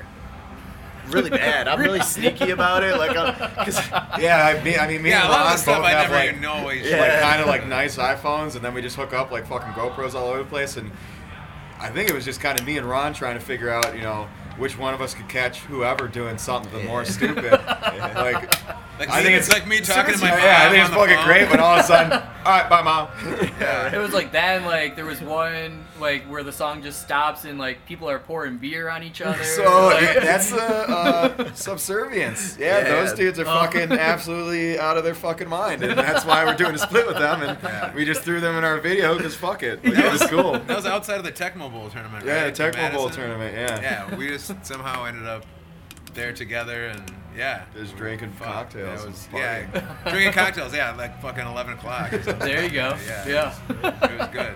[1.09, 1.67] Really bad.
[1.67, 2.97] I'm really sneaky about it.
[2.97, 3.33] Like, I'm,
[3.65, 3.77] cause
[4.19, 5.89] Yeah, I mean, I mean, me Yeah, a and lot of Ron stuff both I
[5.91, 6.99] have never like, even know what you Yeah.
[7.01, 10.13] like kind of like nice iPhones, and then we just hook up like fucking GoPros
[10.15, 10.77] all over the place.
[10.77, 10.91] And
[11.79, 14.01] I think it was just kind of me and Ron trying to figure out, you
[14.01, 17.51] know, which one of us could catch whoever doing something the more stupid.
[18.15, 18.53] Like,
[18.99, 20.89] Like I me- think it's it's like me talking to my yeah, I think it's
[20.89, 21.25] on the fucking phone.
[21.25, 22.11] great when all of a sudden,
[22.45, 23.07] all right, bye, mom.
[23.59, 23.95] Yeah.
[23.95, 27.45] It was like that, and like there was one like where the song just stops
[27.45, 29.41] and like people are pouring beer on each other.
[29.43, 32.57] So like, that's the uh, subservience.
[32.59, 32.83] Yeah, Yeah.
[32.89, 36.75] those dudes are fucking absolutely out of their fucking mind, and that's why we're doing
[36.75, 37.41] a split with them.
[37.41, 37.93] And Yeah.
[37.95, 40.53] we just threw them in our video because fuck it, like, it was cool.
[40.59, 42.53] That was outside of the Tecmo Bowl tournament, Yeah, right?
[42.55, 43.53] the in Tecmo Bowl tournament.
[43.55, 43.79] Yeah,
[44.09, 45.45] Yeah, we just somehow ended up
[46.13, 49.01] there together, and yeah, just drinking Fuck, cocktails.
[49.01, 50.73] That was yeah, drinking cocktails.
[50.75, 52.11] Yeah, like fucking eleven o'clock.
[52.39, 52.97] There you go.
[53.07, 53.55] Yeah, Yeah.
[53.69, 54.55] It was, it was good.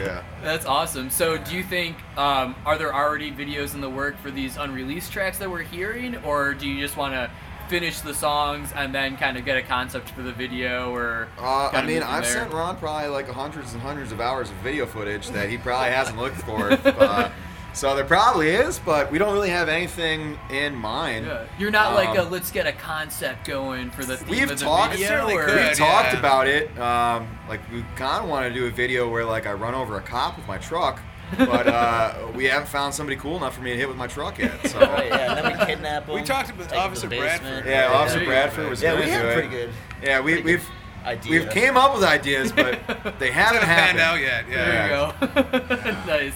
[0.00, 0.22] yeah.
[0.42, 1.08] That's awesome.
[1.10, 5.12] So, do you think um, are there already videos in the work for these unreleased
[5.12, 7.30] tracks that we're hearing, or do you just want to
[7.68, 11.28] finish the songs and then kind of get a concept for the video, or?
[11.38, 12.32] Uh, I mean, I've there?
[12.32, 15.90] sent Ron probably like hundreds and hundreds of hours of video footage that he probably
[15.90, 16.72] hasn't looked for.
[16.72, 17.30] Uh,
[17.72, 21.26] so there probably is, but we don't really have anything in mind.
[21.26, 21.44] Yeah.
[21.58, 24.58] You're not like a Um, let's get a concept going for the theme We've of
[24.58, 25.54] the talked- video, certainly or could.
[25.56, 26.78] We've Good, talked about it.
[26.78, 29.96] Um, like we kind of want to do a video where like I run over
[29.96, 31.00] a cop with my truck,
[31.38, 34.38] but uh, we haven't found somebody cool enough for me to hit with my truck
[34.38, 34.66] yet.
[34.68, 36.14] So Right, yeah, and then we kidnap him.
[36.14, 37.08] We talked about take him to the Officer.
[37.08, 37.66] Bradford.
[37.66, 38.32] yeah, Officer There you go.
[38.32, 39.70] Bradford was Yeah, we had pretty good.
[40.02, 40.68] Yeah, we, pretty we've
[41.06, 41.32] idea.
[41.40, 42.78] we've came up with ideas, but
[43.18, 44.00] they haven't Hasn't happened.
[44.00, 44.44] out yet.
[44.48, 44.66] Yeah.
[44.66, 46.06] There you go.
[46.06, 46.34] nice.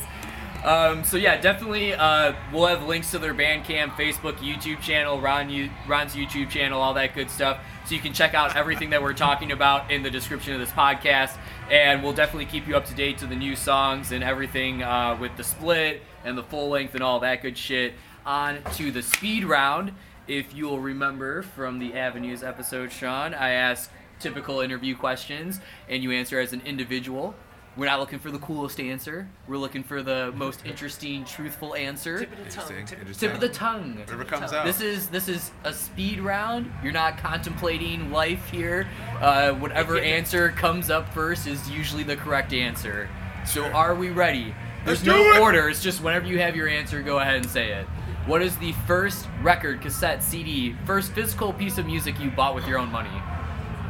[0.66, 1.94] Um, so yeah, definitely.
[1.94, 6.92] Uh, we'll have links to their Bandcamp, Facebook, YouTube channel, Ron, Ron's YouTube channel, all
[6.94, 7.60] that good stuff.
[7.86, 10.72] So you can check out everything that we're talking about in the description of this
[10.72, 11.38] podcast,
[11.70, 15.16] and we'll definitely keep you up to date to the new songs and everything uh,
[15.20, 17.94] with the split and the full length and all that good shit.
[18.24, 19.92] On to the speed round.
[20.26, 26.10] If you'll remember from the Avenues episode, Sean, I asked typical interview questions, and you
[26.10, 27.36] answer as an individual.
[27.77, 29.29] We're not looking for the coolest answer.
[29.47, 32.20] We're looking for the most interesting, truthful answer.
[32.20, 32.77] Tip of the tongue.
[32.77, 32.87] Interesting.
[32.87, 33.29] Tip of the Interesting.
[33.29, 33.97] Tip of the tongue.
[33.99, 34.64] Whatever comes out.
[34.64, 36.72] This is this is a speed round.
[36.83, 38.89] You're not contemplating life here.
[39.20, 43.11] Uh, whatever answer comes up first is usually the correct answer.
[43.45, 44.55] So are we ready?
[44.87, 45.41] There's Let's no it!
[45.41, 45.68] order.
[45.68, 47.87] It's just whenever you have your answer, go ahead and say it.
[48.24, 52.66] What is the first record, cassette, CD, first physical piece of music you bought with
[52.66, 53.22] your own money?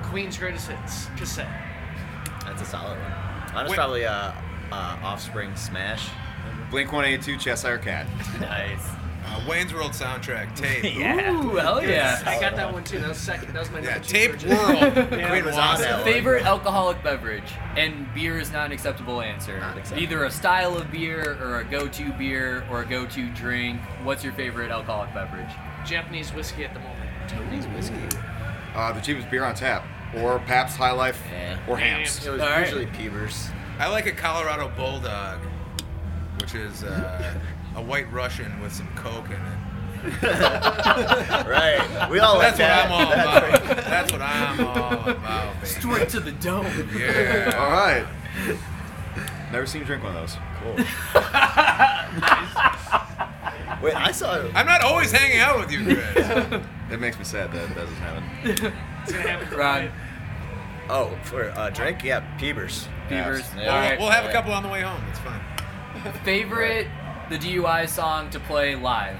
[0.03, 1.49] Queen's Greatest Hits cassette.
[2.45, 3.26] That's a solid one.
[3.57, 3.77] Mine was Wait.
[3.77, 4.33] probably uh,
[4.71, 6.09] uh, Offspring Smash.
[6.71, 8.07] Blink 182 Cheshire Cat.
[8.41, 8.87] Nice.
[9.25, 10.85] Uh, Wayne's World soundtrack, tape.
[10.97, 11.33] Yeah.
[11.43, 12.23] Ooh, hell yeah.
[12.25, 12.99] I got that one too.
[13.01, 13.53] That was second.
[13.55, 14.13] That was my Yeah, number two.
[14.13, 14.51] tape Virgin.
[14.51, 14.71] world.
[15.19, 15.61] Yeah, Queen was Wanda.
[15.61, 19.59] on that Favorite alcoholic beverage, and beer is not an acceptable answer.
[19.59, 20.03] Not acceptable.
[20.03, 23.81] Either a style of beer, or a go-to beer, or a go-to drink.
[24.05, 25.51] What's your favorite alcoholic beverage?
[25.85, 27.11] Japanese whiskey at the moment.
[27.27, 28.19] Japanese whiskey.
[28.77, 29.83] Uh, the cheapest beer on tap,
[30.15, 31.59] or Pabst High Life, Yeah.
[31.69, 32.25] or Hamm's.
[32.27, 32.61] It was All right.
[32.61, 33.49] usually Peavers.
[33.79, 35.39] I like a Colorado Bulldog,
[36.41, 37.35] which is uh,
[37.77, 39.41] a white Russian with some Coke in it.
[40.23, 42.09] right.
[42.11, 42.87] We all like That's what that.
[42.87, 43.77] I'm all That's about.
[43.85, 45.67] That's what I'm all about, baby.
[45.67, 46.67] Straight to the dome.
[46.97, 47.53] Yeah.
[47.59, 48.07] All right.
[49.53, 50.37] Never seen you drink one of those.
[50.63, 50.75] Cool.
[53.83, 54.41] Wait, I saw.
[54.55, 56.63] I'm not always hanging out with you, Chris.
[56.89, 58.73] It makes me sad that that doesn't happen.
[59.07, 59.77] It's gonna happen Ron.
[59.83, 59.93] tonight.
[60.89, 62.89] Oh, for uh, drink, yeah, Peavers.
[63.09, 63.45] Beavers.
[63.57, 63.73] Yeah.
[63.73, 63.99] All right.
[63.99, 65.01] We'll have a couple on the way home.
[65.11, 65.41] It's fine.
[66.25, 66.87] Favorite
[67.31, 69.17] the DUI song to play live.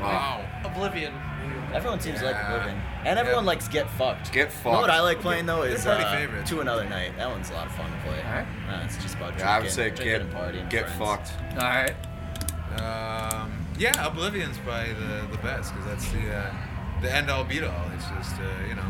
[0.00, 0.44] Wow.
[0.64, 1.12] Oblivion.
[1.74, 3.48] Everyone seems to like Oblivion, and everyone Yeah.
[3.48, 4.32] likes Get Fucked.
[4.32, 4.90] Get You know what.
[4.90, 6.44] I like playing though is party uh.
[6.44, 7.16] To Another Night.
[7.16, 8.18] That one's a lot of fun to play.
[8.24, 8.46] Alright.
[8.68, 10.70] Nah, it's just about drinking, Yeah, I would say drinking get and partying.
[10.70, 10.98] get friends.
[10.98, 11.32] fucked.
[11.62, 11.94] All right.
[12.80, 16.54] Um, yeah, Oblivion's probably the, the best because that's the uh,
[17.02, 17.90] the end all beat all.
[17.94, 18.82] It's just uh, you know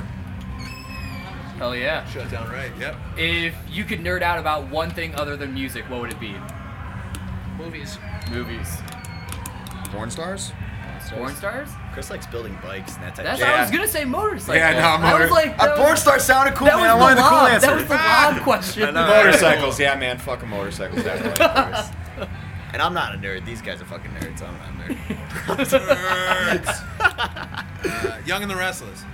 [1.59, 2.07] Hell yeah.
[2.07, 2.71] shut down right.
[2.79, 2.97] Yep.
[3.17, 6.35] If you could nerd out about one thing other than music, what would it be?
[7.57, 7.99] Movies.
[8.31, 8.79] Movies.
[9.91, 10.53] Porn stars?
[11.11, 11.69] Porn stars?
[11.95, 13.61] Chris likes building bikes and that type That's of I Yeah.
[13.63, 14.55] was gonna say motorcycle.
[14.57, 16.83] Yeah, no, I was like, a that porn star sounded cool, that man.
[16.83, 17.67] was I the wanted the cool answer.
[17.67, 18.95] That was the lob question.
[18.95, 19.07] Know.
[19.09, 20.19] Motorcycles, yeah, man.
[20.19, 21.03] Fucking motorcycles.
[21.03, 22.29] Definitely.
[22.71, 23.47] And I'm not a nerd.
[23.47, 24.43] These guys are fucking nerds.
[24.43, 26.59] I'm not a nerd.
[26.61, 27.65] Nerds.
[27.85, 29.05] uh, Young and the Restless.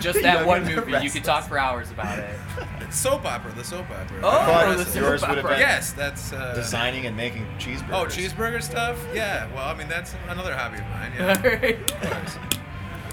[0.00, 1.04] Just that Young one and the movie.
[1.04, 2.38] You could talk for hours about it.
[2.80, 3.52] It's soap opera.
[3.52, 4.18] The soap opera.
[4.22, 5.56] Oh, thought the yours soap would have opera.
[5.56, 6.32] been- Yes, that's.
[6.34, 7.92] Uh, Designing and making cheeseburgers.
[7.92, 8.98] Oh, cheeseburger stuff?
[9.14, 9.46] Yeah.
[9.54, 11.12] Well, I mean that's another hobby of mine.
[11.18, 11.42] All Yeah.
[11.48, 11.90] right.
[11.90, 12.36] Of course.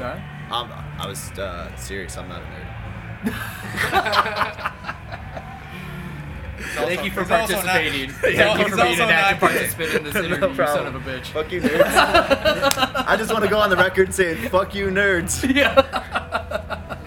[0.01, 0.21] All right.
[0.51, 0.69] I'm,
[0.99, 2.17] I was uh, serious.
[2.17, 2.45] I'm not a
[3.25, 3.33] nerd.
[6.75, 8.09] Thank you for He's also not- participating.
[8.11, 9.55] Thank you also for being an not active gay.
[9.55, 11.25] participant in this interview, you son of a bitch.
[11.27, 12.92] Fuck you, nerds.
[13.13, 15.43] I just want to go on the record saying fuck you, nerds.
[15.55, 16.97] Yeah.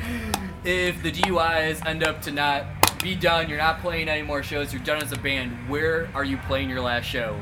[0.64, 2.64] if the DUIs end up to not
[3.02, 6.24] be done, you're not playing any more shows, you're done as a band, where are
[6.24, 7.40] you playing your last show?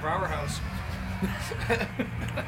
[0.00, 0.58] Brauer House.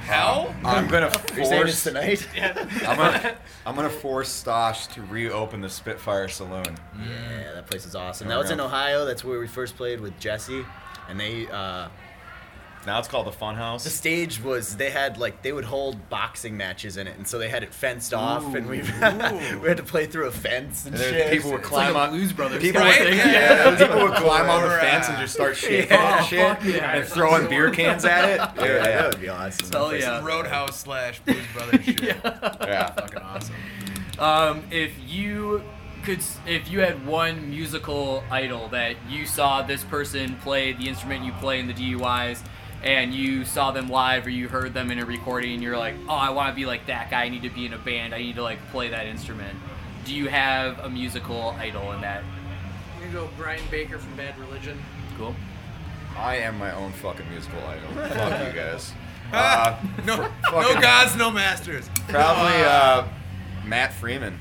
[0.07, 0.55] Hell?
[0.65, 1.85] I'm gonna You're saying it's force.
[1.85, 2.27] tonight?
[2.89, 3.37] I'm gonna,
[3.67, 6.65] I'm gonna force Stosh to reopen the Spitfire Saloon.
[6.99, 8.29] Yeah, that place is awesome.
[8.29, 8.61] There That we was in.
[8.61, 9.05] Ohio.
[9.05, 10.65] That's where we first played with Jesse.
[11.11, 11.89] And they, uh,
[12.87, 13.85] Now it's called the Funhouse.
[13.85, 17.17] the stage was, they had like, they would hold boxing matches in it.
[17.17, 18.55] And so they had it fenced off.
[18.55, 21.31] And we, we had to play through a fence and And shit.
[21.33, 22.11] people would It's climb like on.
[22.11, 23.09] Blues Brothers people kind Right?
[23.09, 23.19] thing.
[23.19, 23.71] Yeah.
[23.71, 26.17] Yeah, people would climb on the fence and just start shaking Yeah.
[26.19, 26.97] and shit Fuck yeah.
[26.97, 28.37] and throwing beer cans at it.
[28.39, 29.71] Yeah, Yeah, that would be awesome.
[29.71, 30.19] Hell yeah.
[30.19, 32.03] is- Roadhouse slash Blues Brothers shit.
[32.03, 32.91] yeah.
[32.91, 33.55] Fucking awesome.
[34.19, 35.63] Um, if you
[36.05, 41.25] could, if you had one musical idol that you saw this person play the instrument
[41.25, 42.41] you play in the DUIs,
[42.83, 45.95] and you saw them live or you heard them in a recording, and you're like,
[46.09, 47.25] oh, I want to be like that guy.
[47.25, 48.15] I need to be in a band.
[48.15, 49.57] I need to like play that instrument.
[50.05, 52.23] Do you have a musical idol in that?
[52.97, 54.81] I'm gonna go Brian Baker from Bad Religion.
[55.17, 55.35] Cool.
[56.17, 57.89] I am my own fucking musical idol.
[58.09, 58.93] Fuck you guys.
[59.33, 60.17] Uh, No,
[60.51, 61.89] fr- no gods, no masters.
[62.09, 63.05] Probably uh,
[63.65, 64.39] Matt Freeman.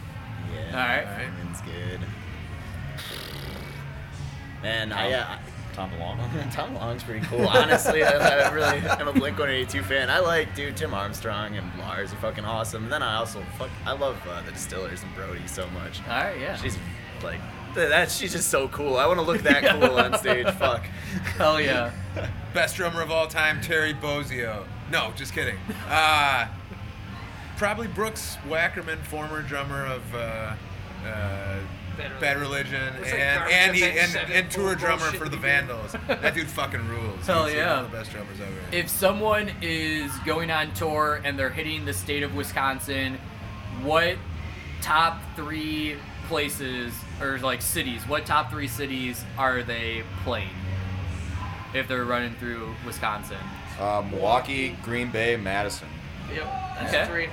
[0.54, 0.66] Yeah.
[0.72, 1.16] All right.
[1.16, 2.02] Freeman's good.
[4.62, 5.38] Man, I, uh,
[5.82, 6.52] Tom DeLonge.
[6.54, 7.48] Tom Long's pretty cool.
[7.48, 10.10] Honestly, I, I really am a Blink 182 fan.
[10.10, 12.84] I like, dude, Tim Armstrong and Lars are fucking awesome.
[12.84, 16.02] And then I also fuck, I love uh, the Distillers and Brody so much.
[16.08, 16.40] All right.
[16.40, 16.56] Yeah.
[16.56, 16.78] She's
[17.24, 17.40] like,
[17.74, 18.12] that.
[18.12, 18.98] She's just so cool.
[18.98, 20.48] I want to look that cool on stage.
[20.56, 20.84] Fuck.
[21.38, 21.92] Hell yeah.
[22.54, 24.66] Best drummer of all time, Terry Bozzio.
[24.92, 25.58] No, just kidding.
[25.90, 26.48] Uh,
[27.58, 30.54] probably Brooks Wackerman, former drummer of uh,
[31.06, 31.60] uh,
[32.02, 35.38] Bad Bad Religion, Looks like and and, he, and, and tour drummer for the.
[35.38, 35.94] Vandals.
[36.08, 37.26] That dude fucking rules.
[37.26, 37.76] Hell He's yeah.
[37.78, 38.54] One of the best drummers ever.
[38.72, 43.18] If someone is going on tour and they're hitting the state of Wisconsin,
[43.82, 44.18] what
[44.82, 45.96] top three
[46.28, 48.04] places or like cities?
[48.08, 50.50] What top three cities are they playing?
[51.74, 53.38] If they're running through Wisconsin.
[53.80, 55.88] Uh, Milwaukee, Green Bay, Madison.
[56.32, 57.06] Yep, that's Okay.
[57.08, 57.30] three.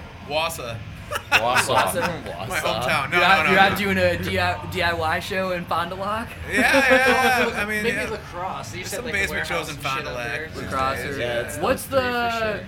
[1.32, 2.48] Wausau, Wausau.
[2.48, 3.11] my hometown.
[3.11, 3.50] No, you're no, no.
[3.50, 3.68] you're no.
[3.68, 6.28] not doing a DIY show in Fond du Lac?
[6.50, 7.52] Yeah, yeah.
[7.56, 8.09] I mean, Maybe yeah.
[8.11, 8.72] La Crosse.
[8.72, 10.16] They used to Some like, basement shows in Fond du Lac.
[10.26, 10.48] out there.
[10.48, 12.66] these La Crosse days, or- Yeah, What's those three for the- sure.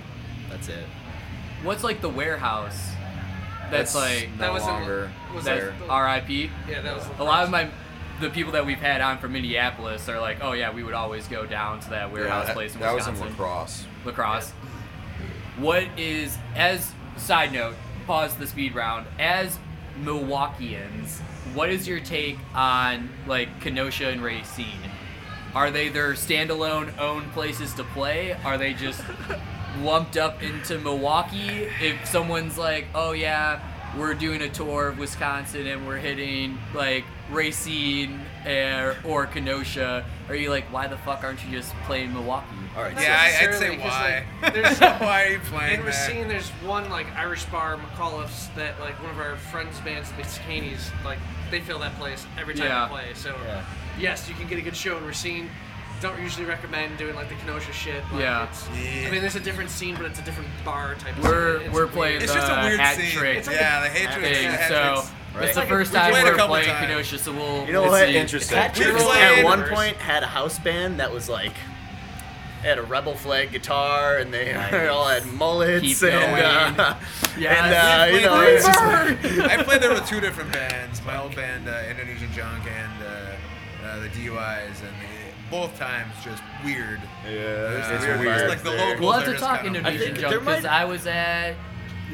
[0.51, 0.84] That's it.
[1.62, 2.93] What's like the warehouse?
[3.70, 5.74] That's like no That was in- longer was there.
[5.88, 6.51] RIP.
[6.68, 7.68] Yeah, that was A lot of my
[8.20, 11.26] the people that we've had on from Minneapolis are like, oh yeah, we would always
[11.28, 13.86] go down to that warehouse that, place in that was in La Crosse.
[14.05, 14.51] lacrosse.
[15.57, 17.74] What is as side note?
[18.11, 19.06] Pause the speed round.
[19.20, 19.56] As
[20.02, 21.20] Milwaukeeans,
[21.54, 24.66] what is your take on like Kenosha and Racine?
[25.54, 28.32] Are they their standalone own places to play?
[28.44, 29.00] Are they just
[29.82, 31.68] lumped up into Milwaukee?
[31.80, 33.61] If someone's like, oh yeah,
[33.96, 40.34] we're doing a tour of Wisconsin and we're hitting like Racine or, or Kenosha, are
[40.34, 42.47] you like, why the fuck aren't you just playing Milwaukee?
[42.76, 42.95] All right.
[43.01, 44.24] Yeah, I, I'd say why.
[44.43, 45.86] like, there's- why are you playing In that?
[45.86, 50.22] Racine, there's one like Irish bar, McAuliffe's, that like one of our friends' bands, the
[50.22, 51.18] Biscaynes, like
[51.51, 52.84] they fill that place every time Yeah.
[52.86, 53.14] they play.
[53.14, 53.64] So Yeah.
[53.99, 55.51] yes, you can get a good show in Racine.
[56.01, 58.03] Don't usually recommend doing like the Kenosha shit.
[58.12, 58.45] Like, Yeah.
[58.49, 59.09] It's, Yeah.
[59.09, 61.18] I mean, there's a different scene, but it's a different bar type.
[61.22, 61.72] We're scene.
[61.72, 63.11] We're playing It's the just a weird hat scene.
[63.11, 64.49] trick It's like yeah, the hatred thing.
[64.51, 65.37] hat So tricks.
[65.37, 66.87] it's It's the like first we time played a we're playing times.
[66.87, 68.07] Kenosha, so we'll You know what?
[68.09, 68.16] see.
[68.16, 68.57] Interesting.
[68.59, 71.53] Hat We played- at one point had a house band that was like
[72.62, 74.53] they had a rebel flag guitar and they
[74.89, 76.95] all had mullets Keep and uh,
[77.39, 77.57] Yes.
[77.59, 78.81] and uh, you know it's just
[79.51, 81.01] I played there with two different bands.
[81.07, 86.12] My old band, uh, Indonesian Junk, and uh, uh, the DUIs, and they, both times
[86.22, 87.01] just weird.
[87.24, 88.20] Yeah, Uh, it's weird.
[88.20, 88.49] weird.
[88.51, 91.55] Like the locals We'll have are to talk Indonesian junk because I was at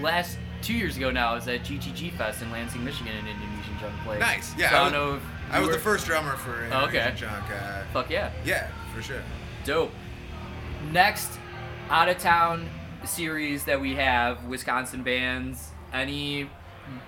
[0.00, 1.32] last two years ago now.
[1.32, 4.20] I was at GTG Fest in Lansing, Michigan, and Indonesian junk played.
[4.20, 4.54] Nice.
[4.56, 6.36] Yeah, So I, I don't was- know if I you was were- the first drummer
[6.36, 7.12] for Indonesian Oh, okay.
[7.16, 7.44] Junk.
[7.50, 9.22] Uh, Fuck yeah, yeah, for sure.
[9.64, 9.92] dope.
[10.92, 11.38] Next,
[11.90, 12.68] out of town
[13.04, 15.70] series that we have Wisconsin bands.
[15.92, 16.50] Any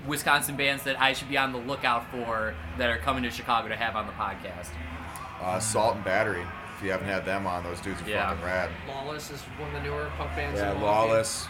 [0.07, 3.69] Wisconsin bands that I should be on the lookout for that are coming to Chicago
[3.69, 4.69] to have on the podcast?
[5.41, 6.43] Uh, Salt and Battery.
[6.77, 8.29] If you haven't had them on, those dudes are Yeah.
[8.29, 8.71] fucking rad.
[8.89, 10.61] Lawless is one of the newer punk bands.
[10.61, 11.09] Yeah, in Milwaukee.
[11.11, 11.49] Lawless.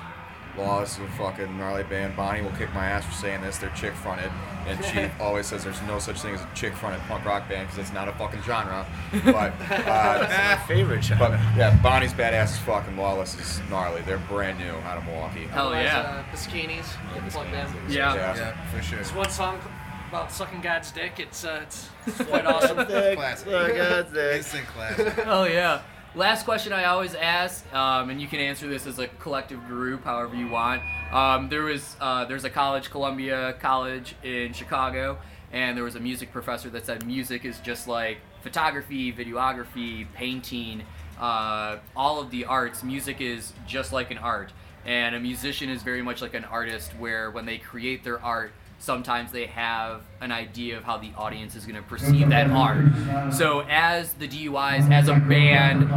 [0.58, 2.16] Lawless is a fucking gnarly band.
[2.16, 3.58] Bonnie will kick my ass for saying this.
[3.58, 4.30] They're chick fronted.
[4.66, 7.68] And she always says there's no such thing as a chick fronted punk rock band
[7.68, 8.86] because it's not a fucking genre.
[9.24, 11.18] But, uh, my favorite shot.
[11.18, 14.02] but yeah, Bonnie's badass as fuck and Lawless is gnarly.
[14.02, 15.44] They're brand new out of Milwaukee.
[15.46, 16.00] Hell Otherwise, yeah.
[16.00, 17.92] Uh, Biscaynes, get plugged in.
[17.92, 18.14] Yeah.
[18.14, 18.36] Yeah.
[18.36, 18.98] Yeah, for sure.
[18.98, 19.60] It's one song
[20.08, 21.20] about sucking God's dick.
[21.20, 21.88] It's uh, it's
[22.24, 22.76] quite awesome.
[22.76, 23.46] Classic.
[23.46, 24.52] Look at this.
[24.54, 25.26] Instant classic.
[25.26, 25.82] Oh yeah.
[26.18, 30.02] Last question I always ask, um, and you can answer this as a collective group,
[30.02, 30.82] however you want.
[31.12, 35.18] Um, there was uh, there's a college, Columbia College in Chicago,
[35.52, 40.82] and there was a music professor that said music is just like photography, videography, painting,
[41.20, 42.82] uh, all of the arts.
[42.82, 44.50] Music is just like an art,
[44.84, 48.50] and a musician is very much like an artist, where when they create their art,
[48.78, 52.84] sometimes they have an idea of how the audience is going to perceive that art.
[53.32, 55.88] So, as the DUIs, as a band,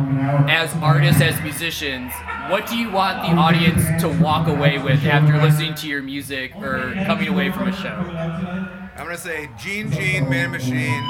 [0.50, 2.12] as artists, as musicians,
[2.50, 6.56] what do you want the audience to walk away with after listening to your music
[6.58, 7.90] or coming away from a show?
[7.90, 11.04] I'm gonna say Gene Gene, Man Machine,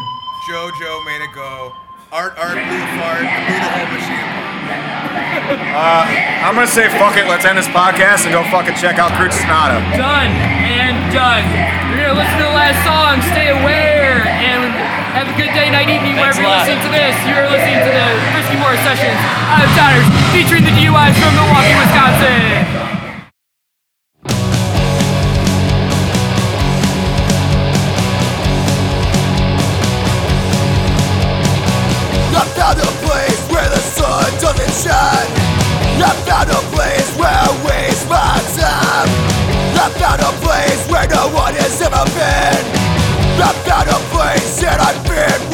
[0.50, 1.74] JoJo made it go.
[2.12, 4.52] Art Art Blue Fart, Blue the Whole Machine.
[5.52, 6.06] Uh,
[6.44, 7.28] I'm gonna say fuck it.
[7.28, 9.80] Let's end this podcast and go fucking check out Crude Sonata.
[9.98, 10.61] Done and
[11.12, 11.44] done.
[11.92, 14.16] You're going to listen to the last song, Stay Away,
[14.48, 14.64] and
[15.12, 17.16] have a good day, night, evening, Thanks wherever you're listening to this.
[17.28, 19.20] You're listening to the Frisky Moore Sessions
[19.52, 22.64] out of Towners featuring the DUIs from Milwaukee, Wisconsin.
[32.32, 35.28] I found a place where the sun doesn't shine.
[36.00, 38.41] I found a place where I waste my time.
[39.82, 42.66] I found a place where no one has ever been.
[43.42, 45.51] I found a place that I fit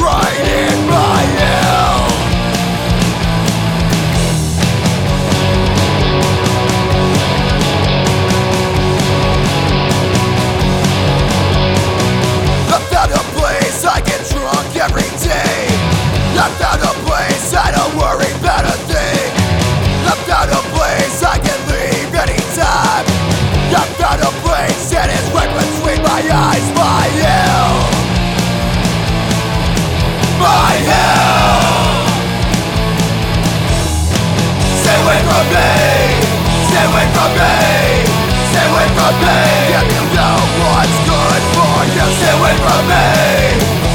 [39.16, 39.40] me
[39.78, 43.06] If you know what's good for you Stay away from me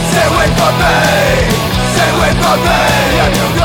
[0.10, 0.96] Stay away from me
[1.94, 3.63] Stay away from me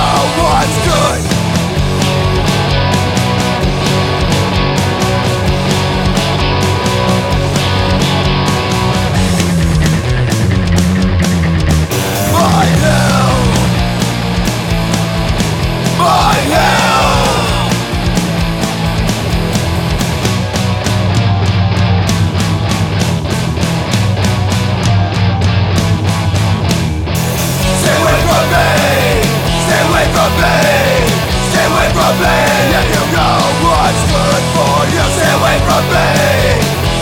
[32.18, 32.38] me
[32.78, 36.10] If you know what's good for you Stay away from me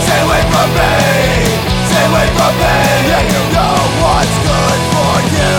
[0.05, 0.93] Stay away from me
[1.89, 2.77] Stay away from me
[3.17, 5.57] If you know what's good for you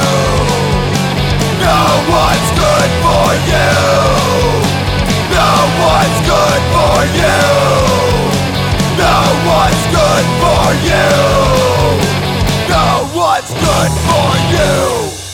[1.62, 3.70] Know what's good for you
[5.34, 7.38] Know what's good for you
[9.00, 11.09] Know what's good for you
[12.70, 15.28] Know what's good for you